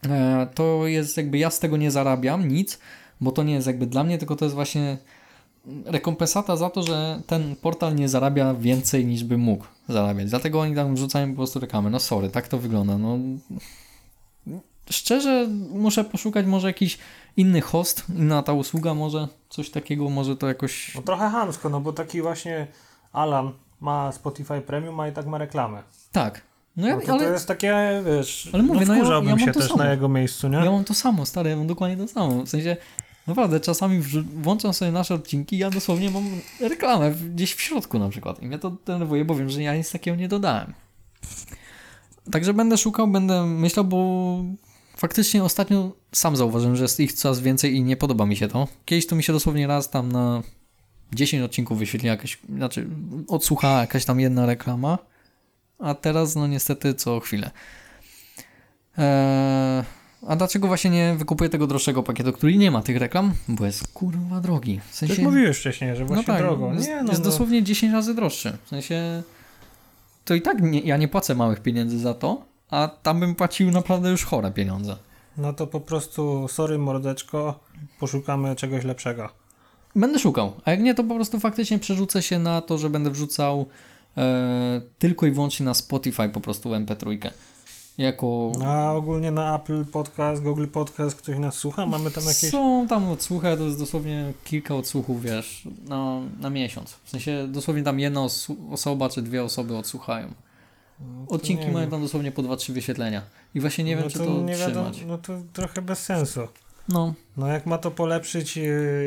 [0.10, 2.80] E, To jest jakby ja z tego nie zarabiam nic,
[3.22, 4.98] bo to nie jest jakby dla mnie, tylko to jest właśnie
[5.86, 10.30] rekompensata za to, że ten portal nie zarabia więcej niż by mógł zarabiać.
[10.30, 11.90] Dlatego oni tam wrzucają po prostu reklamy.
[11.90, 12.98] No sorry, tak to wygląda.
[12.98, 13.18] No,
[14.90, 16.98] szczerze muszę poszukać może jakiś
[17.38, 20.96] inny host, inna ta usługa, może coś takiego, może to jakoś...
[20.96, 22.68] No trochę hamsko, no bo taki właśnie
[23.14, 23.52] Alan
[23.82, 25.84] ma Spotify Premium, a i tak ma reklamę.
[26.12, 26.42] Tak.
[26.78, 29.22] No ja, No to, ale to jest takie, wiesz, Ale mówię, no no ja- ja
[29.22, 29.84] mam się to też samo.
[29.84, 30.58] na jego miejscu, nie?
[30.58, 32.44] ja mam to samo, stary, ja mam dokładnie to samo.
[32.44, 32.78] W sensie,
[33.28, 34.02] naprawdę, czasami
[34.42, 36.24] włączam sobie nasze odcinki ja dosłownie mam
[36.60, 38.42] reklamę gdzieś w środku na przykład.
[38.44, 40.74] I mnie to denerwuje, bo wiem, że ja nic takiego nie dodałem.
[42.32, 44.38] Także będę szukał, będę myślał, bo
[44.98, 48.68] faktycznie ostatnio sam zauważyłem, że jest ich coraz więcej i nie podoba mi się to.
[48.86, 50.42] Kiedyś to mi się dosłownie raz tam na
[51.14, 52.88] 10 odcinków wyświetliła jakaś, znaczy
[53.28, 54.98] odsłuchała jakaś tam jedna reklama,
[55.80, 57.52] a teraz no niestety co chwilę.
[58.98, 59.84] Eee,
[60.28, 63.34] a dlaczego właśnie nie wykupuję tego droższego pakietu, który nie ma tych reklam?
[63.48, 64.82] Bo jest kurwa drogi.
[64.90, 66.74] W sensie, mówiłeś wcześniej, że właśnie no tak, drogo.
[66.74, 67.30] Jest, Nie, no, jest no.
[67.30, 68.58] dosłownie 10 razy droższy.
[68.66, 69.24] W sensie
[70.26, 73.72] to i tak nie, ja nie płacę małych pieniędzy za to, a tam bym płacił
[73.72, 74.96] naprawdę już chore pieniądze.
[75.38, 77.60] no to po prostu, sorry mordeczko,
[78.00, 79.30] poszukamy czegoś lepszego.
[79.98, 83.12] Będę szukał, a jak nie, to po prostu faktycznie przerzucę się na to, że będę
[83.12, 83.66] wrzucał
[84.18, 87.32] e, tylko i wyłącznie na Spotify po prostu MP3.
[87.98, 88.52] Jako...
[88.66, 91.86] A ogólnie na Apple Podcast, Google Podcast ktoś nas słucha?
[91.86, 92.50] Mamy tam jakieś...
[92.50, 96.92] Są tam odsłuchy, to jest dosłownie kilka odsłuchów, wiesz, na, na miesiąc.
[97.04, 100.34] W sensie dosłownie tam jedna osu- osoba czy dwie osoby odsłuchają.
[101.28, 103.22] Odcinki nie mają tam dosłownie po 2-3 wyświetlenia.
[103.56, 104.92] I właśnie nie wiem, no czy to nie wiadomo.
[105.08, 106.42] No to trochę bez sensu.
[106.90, 108.62] No, No jak ma to polepszyć e,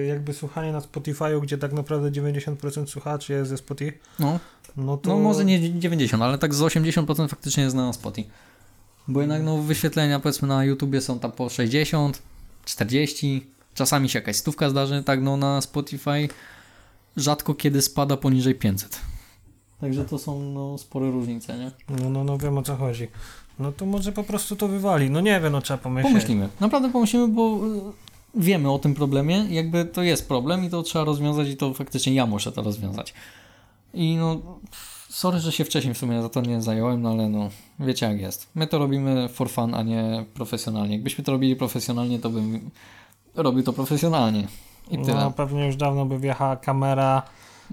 [0.06, 4.38] jakby słuchanie na Spotify'u, gdzie tak naprawdę 90% słuchaczy jest ze Spotify, no.
[4.76, 5.10] no to...
[5.10, 8.30] No może nie 90, ale tak z 80% faktycznie jest na Spotify.
[9.08, 12.22] Bo jednak no, wyświetlenia powiedzmy na YouTubie są tam po 60,
[12.64, 16.28] 40, czasami się jakaś stówka zdarzy, tak no na Spotify
[17.16, 19.00] rzadko kiedy spada poniżej 500.
[19.80, 21.70] Także to są no, spore różnice, nie?
[21.88, 23.08] No, no, no wiem o co chodzi.
[23.60, 25.10] No to może po prostu to wywali.
[25.10, 26.12] No nie wiem, no trzeba pomyśleć.
[26.12, 26.48] Pomyślimy.
[26.60, 31.04] Naprawdę pomyślimy, bo y, wiemy o tym problemie, jakby to jest problem i to trzeba
[31.04, 33.14] rozwiązać i to faktycznie ja muszę to rozwiązać.
[33.94, 34.40] I no,
[35.08, 37.50] sorry, że się wcześniej w sumie za to nie zająłem, no ale no,
[37.80, 38.48] wiecie jak jest.
[38.54, 40.94] My to robimy for fun, a nie profesjonalnie.
[40.94, 42.70] Jakbyśmy to robili profesjonalnie, to bym
[43.34, 44.46] robił to profesjonalnie.
[44.90, 45.14] I tyle.
[45.14, 47.22] No pewnie już dawno by wjechała kamera,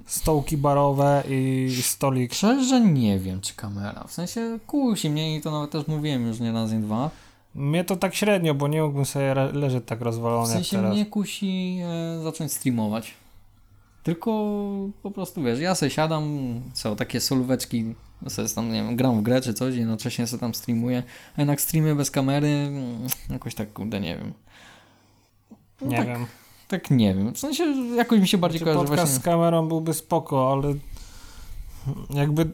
[0.05, 2.33] stołki barowe i stolik.
[2.33, 4.03] Szczerze nie wiem, czy kamera.
[4.07, 7.09] W sensie kusi mnie i to nawet też mówiłem już nie raz, nie dwa.
[7.55, 10.95] Mnie to tak średnio, bo nie mógłbym sobie leżeć tak rozwalony W sensie jak teraz.
[10.95, 13.13] mnie kusi e, zacząć streamować.
[14.03, 14.31] Tylko
[15.03, 16.39] po prostu wiesz, ja sobie siadam,
[16.73, 17.95] co, takie solóweczki,
[18.27, 21.03] sobie tam, nie wiem, gram w grę czy coś, jednocześnie sobie tam streamuję,
[21.37, 24.33] a jednak streamy bez kamery, mm, jakoś tak, kurde, nie wiem.
[25.81, 26.25] No Nie tak, wiem.
[26.67, 27.63] Tak nie wiem, w sensie
[27.95, 29.19] jakoś mi się bardziej Czy kojarzy podcast właśnie...
[29.19, 30.73] z kamerą byłby spoko, ale
[32.09, 32.51] jakby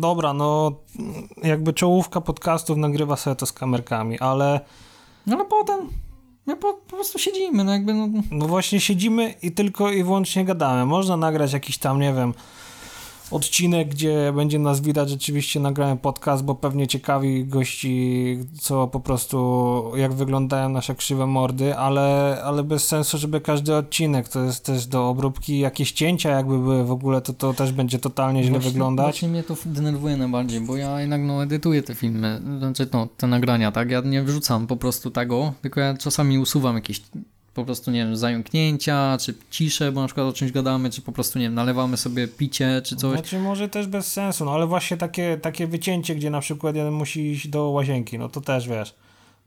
[0.00, 0.72] dobra, no
[1.42, 4.60] jakby czołówka podcastów nagrywa sobie to z kamerkami, ale
[5.26, 5.88] No ale potem
[6.46, 10.44] my po, po prostu siedzimy, no jakby, no, no właśnie siedzimy i tylko i wyłącznie
[10.44, 10.86] gadamy.
[10.86, 12.34] Można nagrać jakiś tam, nie wiem,
[13.30, 19.82] odcinek, gdzie będzie nas widać, rzeczywiście nagrałem podcast, bo pewnie ciekawi gości, co po prostu,
[19.96, 24.86] jak wyglądają nasze krzywe mordy, ale, ale bez sensu, żeby każdy odcinek, to jest też
[24.86, 28.70] do obróbki, jakieś cięcia jakby były w ogóle, to to też będzie totalnie źle Właśnie-
[28.70, 29.06] wyglądać.
[29.06, 33.26] Właśnie mnie to denerwuje najbardziej, bo ja jednak no, edytuję te filmy, znaczy no, te
[33.26, 33.90] nagrania, tak?
[33.90, 37.02] Ja nie wrzucam po prostu tego, tylko ja czasami usuwam jakieś
[37.60, 41.12] po prostu, nie wiem, zająknięcia, czy ciszę, bo na przykład o czymś gadamy, czy po
[41.12, 43.12] prostu, nie wiem, nalewamy sobie picie, czy coś.
[43.12, 46.92] Znaczy może też bez sensu, no ale właśnie takie, takie wycięcie, gdzie na przykład jeden
[46.92, 48.94] musi iść do łazienki, no to też wiesz,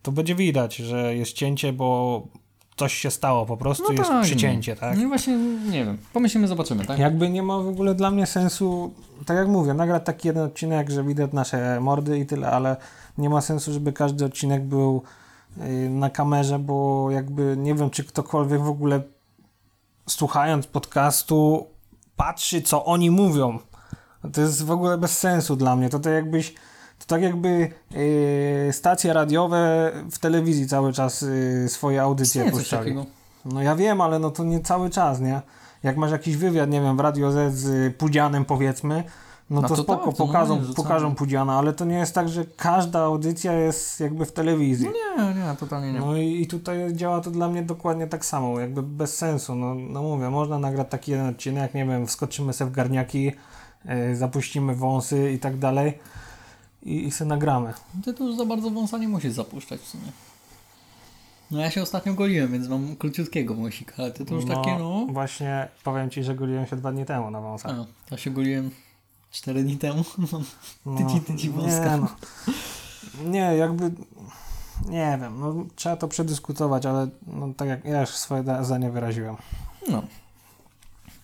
[0.02, 2.22] to będzie widać, że jest cięcie, bo
[2.76, 4.80] coś się stało po prostu, jest przycięcie, no.
[4.80, 4.98] tak?
[4.98, 5.38] No i właśnie,
[5.70, 7.00] nie wiem, pomyślimy, zobaczymy, tak?
[7.00, 8.94] Jakby nie ma w ogóle dla mnie sensu,
[9.26, 12.76] tak jak mówię, nagrać taki jeden odcinek, że widać nasze mordy i tyle, ale
[13.18, 15.04] nie ma sensu, żeby każdy odcinek był
[15.90, 19.02] na kamerze, bo jakby nie wiem, czy ktokolwiek w ogóle
[20.10, 21.68] słuchając podcastu
[22.16, 23.60] patrzy, co oni mówią.
[24.34, 25.90] To jest w ogóle bez sensu dla mnie.
[25.90, 26.56] To tak jakbyś
[27.00, 32.96] to tak jakby yy, stacje radiowe w telewizji cały czas yy, swoje audycje puszczali.
[33.46, 35.42] No ja wiem, ale no to nie cały czas, nie?
[35.84, 39.04] Jak masz jakiś wywiad, nie wiem, w Radio Z z y, Pudzianem powiedzmy,
[39.54, 40.76] no, No to, to spoko, tak, to pokażą, rzucamy.
[40.76, 44.88] pokażą Pudziana, ale to nie jest tak, że każda audycja jest jakby w telewizji.
[45.18, 46.00] Nie, nie, totalnie nie.
[46.00, 49.56] No i, i tutaj działa to dla mnie dokładnie tak samo, jakby bez sensu.
[49.56, 53.32] No, no mówię, można nagrać taki jeden odcinek, nie wiem, wskoczymy sobie w garniaki,
[53.86, 56.00] yy, zapuścimy wąsy i tak dalej
[56.84, 57.74] i, i se nagramy.
[58.06, 60.12] Ty tu już za bardzo wąsa nie musisz zapuszczać w sumie.
[61.52, 65.08] No ja się ostatnio goliłem, więc mam króciutkiego wąsika, ale ty to już takie, no...
[65.10, 67.72] Właśnie powiem Ci, że goliłem się dwa dni temu na wąsach.
[67.72, 68.72] A, ja się goliłem
[69.34, 70.04] 4 dni temu.
[70.86, 71.96] No, Tyci, tyci wąska.
[71.96, 72.10] Nie, no.
[73.30, 73.92] nie, jakby
[74.90, 78.92] nie wiem, no, trzeba to przedyskutować, ale no, tak jak ja już swoje da- zdanie
[78.92, 79.36] wyraziłem.
[79.90, 80.04] No.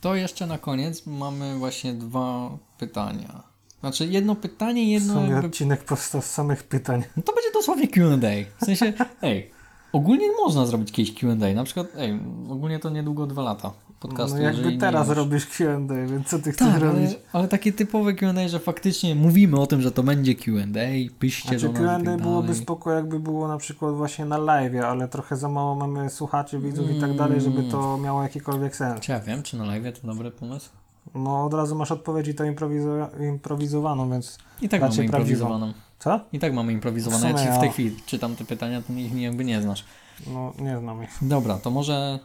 [0.01, 3.43] To jeszcze na koniec mamy właśnie dwa pytania.
[3.79, 5.47] Znaczy jedno pytanie, W jedno sumie jakby...
[5.47, 7.03] odcinek powstał z samych pytań.
[7.17, 8.17] No to będzie dosłownie Q&A.
[8.61, 9.51] W sensie, ej,
[9.93, 11.53] ogólnie można zrobić kiedyś Q&A.
[11.55, 12.19] Na przykład, ej,
[12.49, 14.37] ogólnie to niedługo dwa lata podcastu.
[14.37, 17.19] No jakby nie teraz robisz Q&A, więc co ty chcesz Tak, ale, robić?
[17.33, 21.65] ale takie typowe Q&A, że faktycznie mówimy o tym, że to będzie Q&A, piszcie Znaczy
[21.65, 25.07] do nas i Q&A tak byłoby spoko, jakby było na przykład właśnie na live, ale
[25.07, 28.01] trochę za mało mamy słuchaczy, widzów i tak dalej, żeby to Mm.
[28.01, 28.99] miało jakikolwiek sens.
[29.01, 30.69] Czy ja wiem, czy na live to dobry pomysł?
[31.15, 35.71] No od razu masz odpowiedź i to improwizo- improwizowaną, więc I tak mamy prawdziwą.
[35.99, 36.19] Co?
[36.33, 37.33] I tak mamy improwizowane.
[37.33, 39.85] W Ja ci w tej chwili czytam te pytania, to ich jakby nie znasz.
[40.27, 41.09] No nie znam ich.
[41.21, 42.19] Dobra, to może.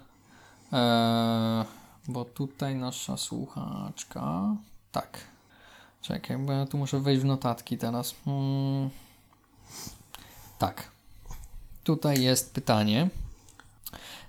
[0.72, 1.64] E,
[2.08, 4.56] bo tutaj nasza słuchaczka.
[4.92, 5.18] Tak.
[6.02, 8.14] Czekaj, bo ja tu muszę wejść w notatki teraz.
[8.26, 8.90] Mm.
[10.58, 10.90] Tak.
[11.84, 13.08] Tutaj jest pytanie.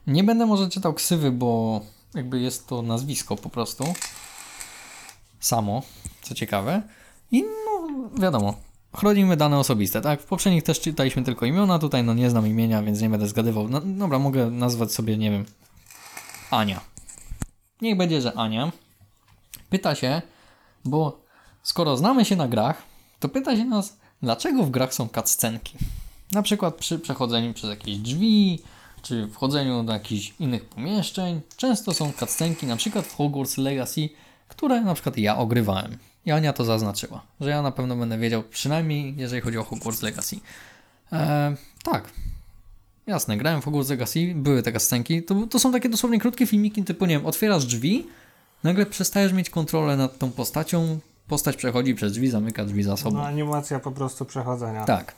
[0.07, 1.81] Nie będę może czytał ksywy, bo
[2.13, 3.93] jakby jest to nazwisko po prostu.
[5.39, 5.81] Samo,
[6.21, 6.81] co ciekawe.
[7.31, 8.53] I no, wiadomo,
[8.95, 10.21] chronimy dane osobiste, tak?
[10.21, 13.69] W poprzednich też czytaliśmy tylko imiona, tutaj no nie znam imienia, więc nie będę zgadywał.
[13.69, 15.45] No, dobra, mogę nazwać sobie, nie wiem,
[16.51, 16.81] Ania.
[17.81, 18.71] Niech będzie, że Ania.
[19.69, 20.21] Pyta się,
[20.85, 21.21] bo
[21.63, 22.83] skoro znamy się na grach,
[23.19, 25.77] to pyta się nas, dlaczego w grach są cutscenki.
[26.31, 28.59] Na przykład przy przechodzeniu przez jakieś drzwi,
[29.01, 31.41] czy wchodzeniu do jakichś innych pomieszczeń.
[31.57, 34.09] Często są cutscenki, na przykład w Hogwarts Legacy,
[34.47, 35.97] które na przykład ja ogrywałem.
[36.25, 40.01] I Ania to zaznaczyła, że ja na pewno będę wiedział, przynajmniej jeżeli chodzi o Hogwarts
[40.01, 40.35] Legacy.
[41.11, 42.09] Eee, tak,
[43.07, 45.23] Jasne, grałem w Hogwarts Legacy, były takie scenki.
[45.23, 48.07] To, to są takie dosłownie krótkie filmiki, typu nie wiem, otwierasz drzwi,
[48.63, 53.17] nagle przestajesz mieć kontrolę nad tą postacią, postać przechodzi przez drzwi, zamyka drzwi za sobą.
[53.17, 54.85] No, animacja po prostu przechodzenia.
[54.85, 55.13] Tak.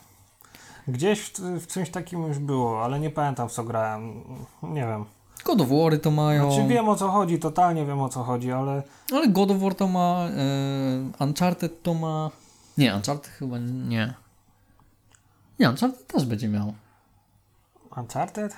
[0.87, 4.23] Gdzieś w, w czymś takim już było, ale nie pamiętam w co grałem.
[4.63, 5.05] Nie wiem.
[5.47, 6.51] God of War to mają.
[6.51, 8.83] Znaczy wiem o co chodzi, totalnie wiem o co chodzi, ale
[9.13, 10.27] Ale God of War to ma,
[11.19, 12.31] e, Uncharted to ma...
[12.77, 14.13] Nie, Uncharted chyba nie.
[15.59, 16.73] Nie, Uncharted też będzie miał.
[17.97, 18.55] Uncharted?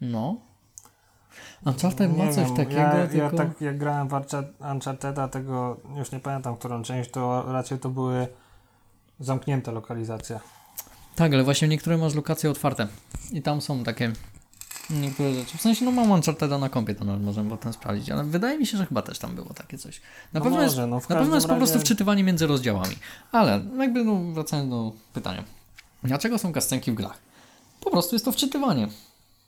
[0.00, 0.36] No.
[1.66, 3.24] Uncharted ma coś wiem, takiego, ja, tylko...
[3.24, 7.78] ja tak jak grałem w Unchar- Uncharteda, tego już nie pamiętam którą część, to raczej
[7.78, 8.28] to były
[9.20, 10.40] zamknięte lokalizacje.
[11.16, 12.88] Tak, ale właśnie niektóre masz lokacje otwarte.
[13.32, 14.12] I tam są takie
[14.90, 15.58] niektóre rzeczy.
[15.58, 18.66] W sensie, no mam Uncharteda na kompie, to nawet możemy potem sprawdzić, ale wydaje mi
[18.66, 20.00] się, że chyba też tam było takie coś.
[20.32, 22.24] Na No pewno jest, może, no w na pewno jest po każdym prostu razie- wczytywanie
[22.24, 22.96] między rozdziałami.
[23.32, 25.44] Ale jakby no, wracając do pytania.
[26.02, 27.18] Dlaczego są kastenki w grach?
[27.80, 28.88] Po prostu jest to wczytywanie.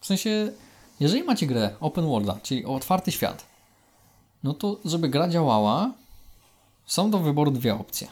[0.01, 0.53] W sensie,
[1.01, 3.45] jeżeli macie grę open worlda, czyli otwarty świat,
[4.43, 5.93] no to żeby gra działała,
[6.87, 8.09] są do wyboru dwie opcje.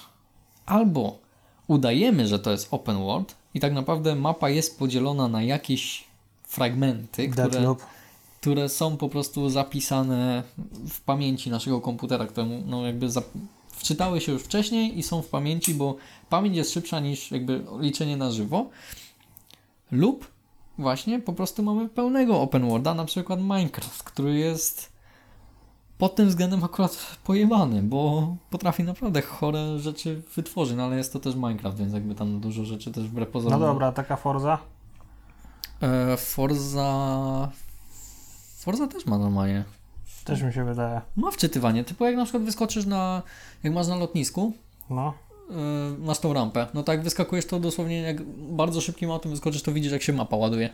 [0.66, 1.18] Albo
[1.66, 6.04] udajemy, że to jest open world i tak naprawdę mapa jest podzielona na jakieś
[6.50, 7.74] fragmenty, które,
[8.40, 10.42] które są po prostu zapisane
[10.88, 13.08] w pamięci naszego komputera, któremu no jakby
[13.68, 15.96] wczytały się już wcześniej i są w pamięci, bo
[16.28, 18.66] pamięć jest szybsza niż jakby liczenie na żywo.
[19.90, 20.30] Lub
[20.78, 24.92] właśnie po prostu mamy pełnego open worlda, na przykład Minecraft, który jest
[25.98, 31.20] pod tym względem akurat pojebany, bo potrafi naprawdę chore rzeczy wytworzyć, no ale jest to
[31.20, 33.60] też Minecraft, więc jakby tam dużo rzeczy też wbrew No pozorom.
[33.60, 34.58] dobra, taka Forza?
[35.82, 37.48] E, Forza...
[38.58, 39.64] Forza też ma normalnie.
[40.24, 41.00] Też mi się wydaje.
[41.16, 43.22] Ma wczytywanie, typu jak na przykład wyskoczysz na...
[43.62, 44.52] jak masz na lotnisku,
[44.90, 45.12] No.
[45.50, 45.54] e,
[45.98, 49.92] masz tą rampę, no tak wyskakujesz to dosłownie jak bardzo szybkim autem wyskoczysz, to widzisz
[49.92, 50.70] jak się mapa ładuje.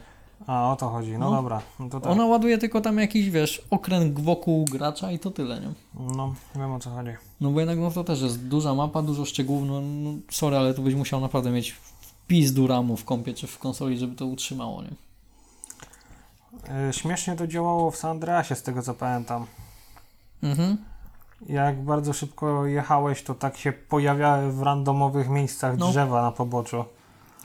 [0.47, 1.13] A, o to chodzi.
[1.13, 1.37] No, No.
[1.37, 1.63] dobra.
[1.81, 2.13] No to tak.
[2.13, 5.69] Ona ładuje tylko tam jakiś, wiesz, okręg wokół gracza i to tyle, nie?
[6.17, 7.11] No, wiem o co chodzi.
[7.41, 10.75] No bo jednak no to też jest duża mapa, dużo szczegółów, no, no sorry, ale
[10.75, 11.75] tu byś musiał naprawdę mieć
[12.27, 14.91] wpis do ramu w kompie czy w konsoli, żeby to utrzymało, nie?
[16.89, 19.47] E, Śmiesznie to działało w San Andreasie, z tego co pamiętam.
[20.43, 20.77] Mhm.
[21.49, 25.89] Jak bardzo szybko jechałeś, to tak się pojawiały w randomowych miejscach No.
[25.91, 26.85] drzewa na poboczu.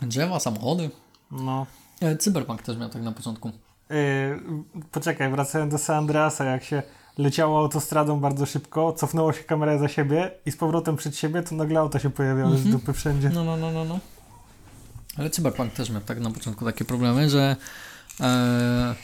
[0.02, 0.90] Drzewa, samochody.
[1.32, 1.66] No.
[2.02, 3.52] E, Cyberpunk też miał tak na początku.
[3.90, 4.40] Yy,
[4.92, 6.84] poczekaj, wracając do San Andreasa, jak się
[7.18, 11.56] leciało autostradą bardzo szybko, cofnęło się kamerę za siebie i z powrotem przed siebie, to
[11.56, 13.30] nagle auta się pojawiały z dupy wszędzie.
[13.30, 14.00] No, no, no, no, no.
[15.18, 17.56] Ale Cyberpunk też miał tak na początku takie problemy, że
[18.20, 18.96] e,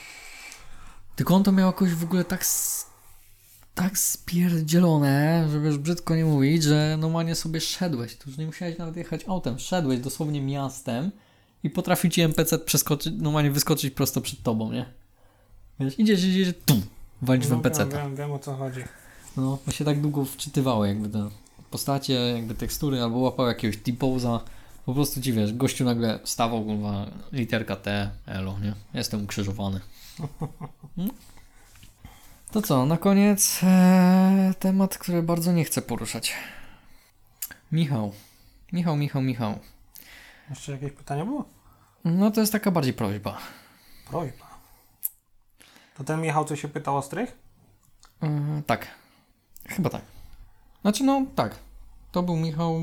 [1.15, 2.45] tylko on to miał jakoś w ogóle tak
[3.75, 8.77] tak spierdzielone, żeby już brzydko nie mówić, że normalnie sobie szedłeś, tu już nie musiałeś
[8.77, 11.11] nawet jechać autem, szedłeś dosłownie miastem
[11.63, 14.85] i potrafił ci NPC przeskoczyć, normalnie wyskoczyć prosto przed tobą, nie?
[15.79, 16.81] Wiesz, idziesz, idziesz, tum,
[17.21, 17.85] walić w No, NPC.
[17.85, 18.81] wiem, wiem, wiem o co chodzi.
[19.37, 21.29] No, bo się tak długo wczytywało jakby te
[21.71, 24.39] postacie, jakby tekstury, albo łapał jakiegoś T-poza.
[24.87, 28.73] Po prostu ci wiesz, gościu nagle stawał, kurwa, literka T, elo, nie?
[28.93, 29.79] Jestem ukrzyżowany.
[30.97, 31.11] Mm.
[32.51, 36.33] To co, na koniec e, temat, który bardzo nie chcę poruszać.
[37.71, 38.13] Michał.
[38.73, 39.59] Michał, Michał, Michał.
[40.49, 41.45] Jeszcze jakieś pytanie było?
[42.05, 43.37] No to jest taka bardziej prośba.
[44.09, 44.59] Prośba.
[45.97, 47.37] To ten Michał, co się pytał o strych?
[48.23, 48.87] E, tak.
[49.67, 50.01] Chyba tak.
[50.81, 51.55] Znaczy, no tak.
[52.11, 52.81] To był Michał.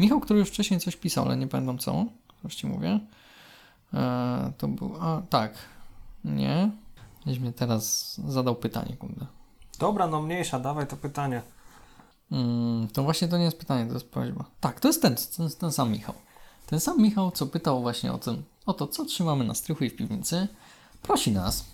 [0.00, 2.04] Michał, który już wcześniej coś pisał, ale nie pamiętam co.
[2.50, 3.00] Ci mówię.
[3.94, 4.96] E, to był.
[5.00, 5.54] A, tak.
[6.24, 6.70] Nie.
[7.26, 9.26] Gdzieś mnie teraz zadał pytanie, kurde.
[9.78, 11.42] Dobra, no mniejsza, dawaj to pytanie.
[12.32, 14.44] Mm, to właśnie to nie jest pytanie, to jest prośba.
[14.60, 16.14] Tak, to jest ten, ten, ten sam Michał.
[16.66, 19.90] Ten sam Michał, co pytał właśnie o, tym, o to, co trzymamy na strychu i
[19.90, 20.48] w piwnicy,
[21.02, 21.64] prosi nas,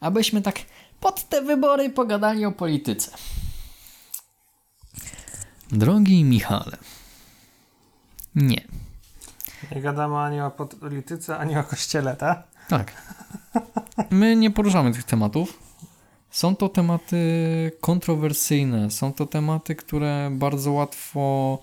[0.00, 0.58] abyśmy tak
[1.00, 3.10] pod te wybory pogadali o polityce.
[5.72, 6.76] Drogi Michale,
[8.34, 8.64] nie.
[9.74, 12.42] Nie gadamy ani o polityce, ani o kościele, tak?
[12.68, 12.92] Tak.
[14.10, 15.58] My nie poruszamy tych tematów.
[16.30, 21.58] Są to tematy kontrowersyjne, są to tematy, które bardzo łatwo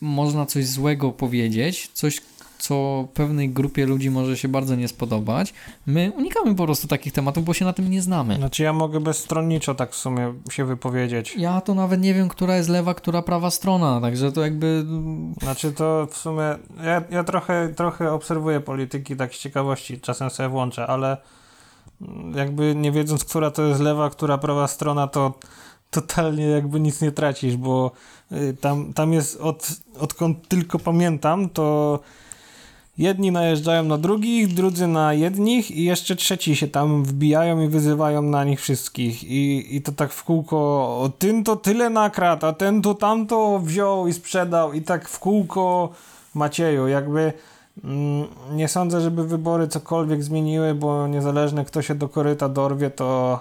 [0.00, 2.20] można coś złego powiedzieć, coś,
[2.60, 5.54] co pewnej grupie ludzi może się bardzo nie spodobać.
[5.86, 8.36] My unikamy po prostu takich tematów, bo się na tym nie znamy.
[8.36, 11.34] Znaczy ja mogę bezstronniczo tak w sumie się wypowiedzieć.
[11.36, 14.84] Ja to nawet nie wiem, która jest lewa, która prawa strona, także to jakby.
[15.42, 20.48] Znaczy to w sumie, ja, ja trochę, trochę obserwuję polityki tak z ciekawości, czasem sobie
[20.48, 21.16] włączę, ale
[22.34, 25.34] jakby nie wiedząc, która to jest lewa, która prawa strona, to
[25.90, 27.90] totalnie jakby nic nie tracisz, bo
[28.32, 32.00] y, tam, tam jest od, odkąd tylko pamiętam, to
[33.00, 38.22] jedni najeżdżają na drugich, drudzy na jednych i jeszcze trzeci się tam wbijają i wyzywają
[38.22, 39.24] na nich wszystkich.
[39.24, 44.06] I, i to tak w kółko, ten to tyle nakradł, a ten to tamto wziął
[44.06, 44.72] i sprzedał.
[44.72, 45.92] I tak w kółko
[46.34, 47.32] Macieju, jakby
[47.84, 53.40] mm, nie sądzę, żeby wybory cokolwiek zmieniły, bo niezależnie kto się do koryta dorwie, to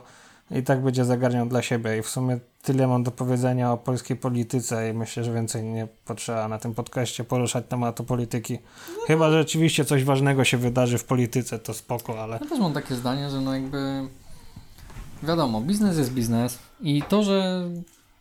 [0.52, 4.18] i tak będzie zagarniał dla siebie i w sumie tyle mam do powiedzenia o polskiej
[4.18, 8.60] polityce i myślę, że więcej nie potrzeba na tym podcaście poruszać tematu polityki.
[9.08, 12.74] Chyba, że rzeczywiście coś ważnego się wydarzy w polityce, to spoko, ale Ja też mam
[12.74, 14.08] takie zdanie, że no jakby
[15.24, 17.70] wiadomo, biznes jest biznes i to, że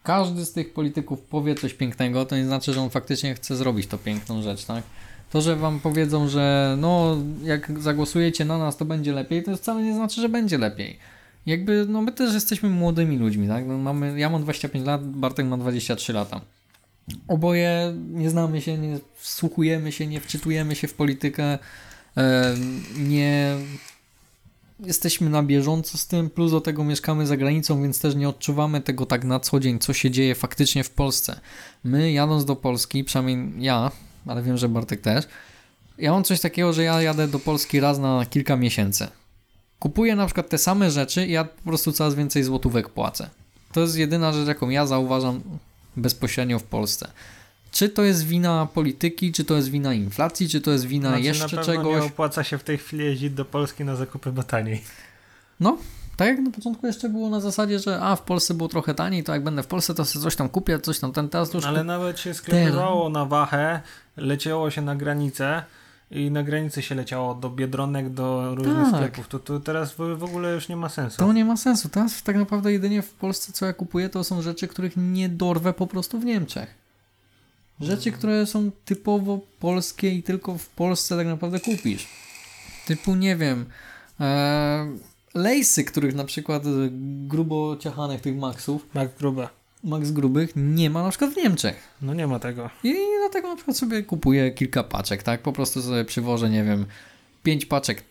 [0.03, 3.87] każdy z tych polityków powie coś pięknego, to nie znaczy, że on faktycznie chce zrobić
[3.87, 4.85] to piękną rzecz, tak?
[5.31, 9.83] To, że wam powiedzą, że no jak zagłosujecie na nas, to będzie lepiej, to wcale
[9.83, 10.99] nie znaczy, że będzie lepiej.
[11.47, 13.67] Jakby, no my też jesteśmy młodymi ludźmi, tak?
[13.67, 16.41] No mamy, ja mam 25 lat, Bartek ma 23 lata.
[17.29, 21.59] Oboje nie znamy się, nie wsłuchujemy się, nie wczytujemy się w politykę,
[22.17, 22.55] e,
[22.99, 23.57] nie
[24.81, 28.81] jesteśmy na bieżąco z tym, plus do tego mieszkamy za granicą, więc też nie odczuwamy
[28.81, 31.41] tego tak na co dzień, co się dzieje faktycznie w Polsce.
[31.85, 33.91] My jadąc do Polski, przynajmniej ja,
[34.27, 35.25] ale wiem, że Bartek też,
[35.99, 39.09] ja mam coś takiego, że ja jadę do Polski raz na kilka miesięcy.
[39.79, 43.31] Kupuję na przykład te same rzeczy i ja po prostu coraz więcej złotówek płacę.
[43.73, 45.41] To jest jedyna rzecz, jaką ja zauważam
[45.97, 47.11] bezpośrednio w Polsce.
[47.71, 51.23] Czy to jest wina polityki, czy to jest wina inflacji, czy to jest wina Znaczy,
[51.23, 52.01] jeszcze na pewno czegoś?
[52.01, 54.83] nie opłaca się w tej chwili jeździć do Polski na zakupy, bo taniej.
[55.61, 55.79] No,
[56.17, 59.25] tak jak na początku jeszcze było na zasadzie, że a w Polsce było trochę taniej,
[59.25, 61.65] to jak będę w Polsce, to sobie coś tam kupię, coś tam ten teraz już.
[61.65, 63.81] Ale nawet się sklepywało na wachę,
[64.17, 65.63] leciało się na granicę
[66.11, 68.95] i na granicy się leciało do Biedronek, do różnych Tak.
[68.95, 69.29] sklepów.
[69.29, 71.19] To, to teraz w, w ogóle już nie ma sensu.
[71.19, 71.89] To nie ma sensu.
[71.89, 75.73] Teraz tak naprawdę jedynie w Polsce, co ja kupuję, to są rzeczy, których nie dorwę
[75.73, 76.75] po prostu w Niemczech.
[77.81, 82.09] Rzeczy, które są typowo polskie i tylko w Polsce tak naprawdę kupisz.
[82.87, 83.67] Typu, nie wiem,
[84.21, 84.87] e,
[85.35, 86.63] lejsy, których na przykład
[87.27, 89.49] grubo ciachanych tych Maxów, Tak grube.
[89.85, 91.77] Max grubych, nie ma na przykład w Niemczech.
[92.03, 92.71] No nie ma tego.
[92.85, 95.43] I dlatego na przykład sobie kupuję kilka paczek, tak?
[95.43, 96.87] Po prostu sobie przywożę, nie wiem,
[97.43, 98.05] pięć paczek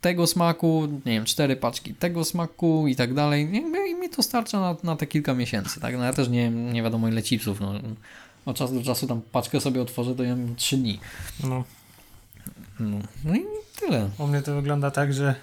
[0.00, 3.50] tego smaku, nie wiem, cztery paczki tego smaku i tak dalej.
[3.90, 5.96] I mi to starcza na, na te kilka miesięcy, tak?
[5.96, 7.72] No ja też nie, nie wiadomo ile chipsów, no.
[8.46, 11.00] Od czasu do czasu tam paczkę sobie otworzę, to jem trzy dni.
[11.44, 11.64] No.
[12.80, 13.44] No, no i
[13.80, 14.10] tyle.
[14.18, 15.34] U mnie to wygląda tak, że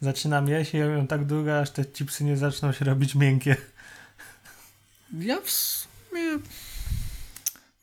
[0.00, 3.56] zaczynam jeść i jem tak długo, aż te chipsy nie zaczną się robić miękkie.
[5.20, 6.22] Ja w sumie...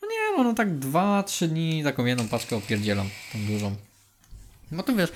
[0.02, 3.76] No nie, no, no tak dwa, trzy dni taką jedną paczkę opierdzielam, tą dużą.
[4.72, 5.10] No to wiesz,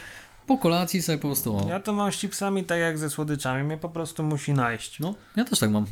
[0.47, 1.57] po kolacji sobie po prostu...
[1.57, 3.65] O, Ja to mam z chipsami tak jak ze słodyczami.
[3.65, 5.01] Mnie po prostu musi najść.
[5.01, 5.87] no, ja też tak mam.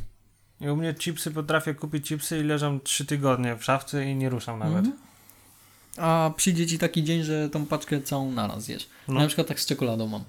[0.61, 4.29] I u mnie chipsy potrafię kupić chipsy i leżą trzy tygodnie w szafce i nie
[4.31, 4.85] ruszam nawet.
[4.87, 4.97] Mhm.
[5.97, 8.89] A przyjdzie ci taki dzień, że tą paczkę całą naraz zjesz.
[9.09, 9.21] No.
[9.21, 10.25] Na przykład tak z czekoladą mam.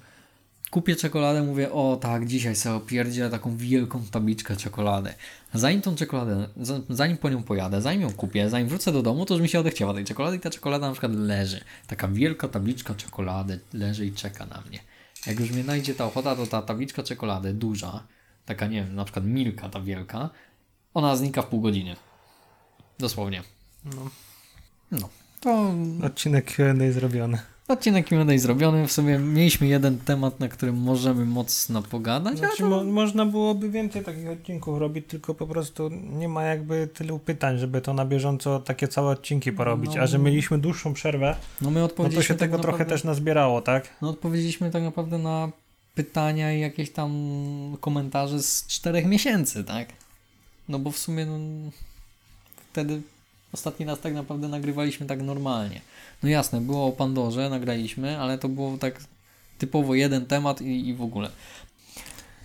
[0.74, 5.14] Kupię czekoladę, mówię, o tak, dzisiaj sobie opierdzielę taką wielką tabliczkę czekolady.
[5.54, 9.26] Zanim tą czekoladę, za- zanim po nią pojadę, zanim ją kupię, zanim wrócę do domu,
[9.26, 11.60] to już mi się odechciała tej czekolady i ta czekolada na przykład leży.
[11.86, 14.78] Taka wielka tabliczka czekolady leży i czeka na mnie.
[15.26, 18.02] Jak już mnie najdzie ta ochota, to ta tabliczka czekolady duża,
[18.46, 20.30] taka nie wiem, na przykład milka ta wielka,
[20.94, 21.96] ona znika w pół godziny.
[22.98, 23.42] Dosłownie.
[23.84, 24.10] No.
[24.90, 25.08] No.
[25.40, 25.74] To
[26.06, 27.38] Odcinek Q&A zrobiony.
[27.68, 28.86] Odcinek Q&A zrobiony.
[28.86, 32.38] W sumie mieliśmy jeden temat, na którym możemy mocno pogadać.
[32.38, 36.86] Znaczy, to- mo- można byłoby więcej takich odcinków robić, tylko po prostu nie ma jakby
[36.94, 39.94] tylu pytań, żeby to na bieżąco takie całe odcinki porobić.
[39.94, 40.02] No.
[40.02, 42.90] A że mieliśmy dłuższą przerwę, no my no odpowiedzieliśmy to się tak tego naprawdę, trochę
[42.90, 43.88] też nazbierało, tak?
[44.02, 45.48] No odpowiedzieliśmy tak naprawdę na
[45.94, 47.10] pytania i jakieś tam
[47.80, 49.88] komentarze z czterech miesięcy, tak?
[50.68, 51.38] No bo w sumie no,
[52.72, 53.02] wtedy
[53.54, 55.80] ostatni raz tak naprawdę nagrywaliśmy tak normalnie.
[56.22, 59.00] No jasne, było o Pandorze, nagraliśmy, ale to było tak
[59.58, 61.30] typowo jeden temat i, i w ogóle.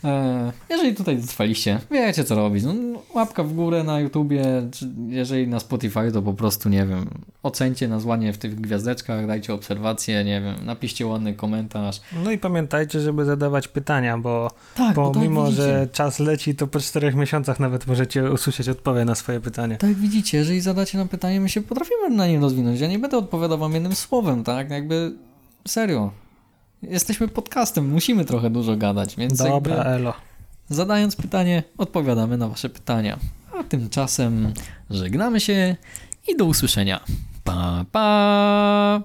[0.03, 2.63] E, jeżeli tutaj dotrwaliście, wiecie co robić.
[2.63, 2.73] No,
[3.15, 7.09] łapka w górę na YouTubie, czy jeżeli na Spotify, to po prostu, nie wiem,
[7.43, 12.01] ocencie nas ładnie w tych gwiazdeczkach, dajcie obserwacje, nie wiem, napiszcie ładny komentarz.
[12.23, 16.55] No i pamiętajcie, żeby zadawać pytania, bo, Tak, bo bo tak mimo, że czas leci,
[16.55, 19.77] to po czterech miesiącach nawet możecie usłyszeć odpowiedź na swoje pytanie.
[19.77, 22.79] Tak widzicie, jeżeli zadacie nam pytanie, my się potrafimy na nie rozwinąć.
[22.79, 24.69] Ja nie będę odpowiadał wam jednym słowem, tak?
[24.69, 25.11] Jakby
[25.67, 26.11] serio.
[26.81, 30.13] Jesteśmy podcastem, musimy trochę dużo gadać, więc Dobra, jakby elo.
[30.69, 33.19] zadając pytanie, odpowiadamy na wasze pytania.
[33.59, 34.53] A tymczasem
[34.89, 35.75] żegnamy się
[36.27, 36.99] i do usłyszenia.
[37.43, 39.01] Pa, pa!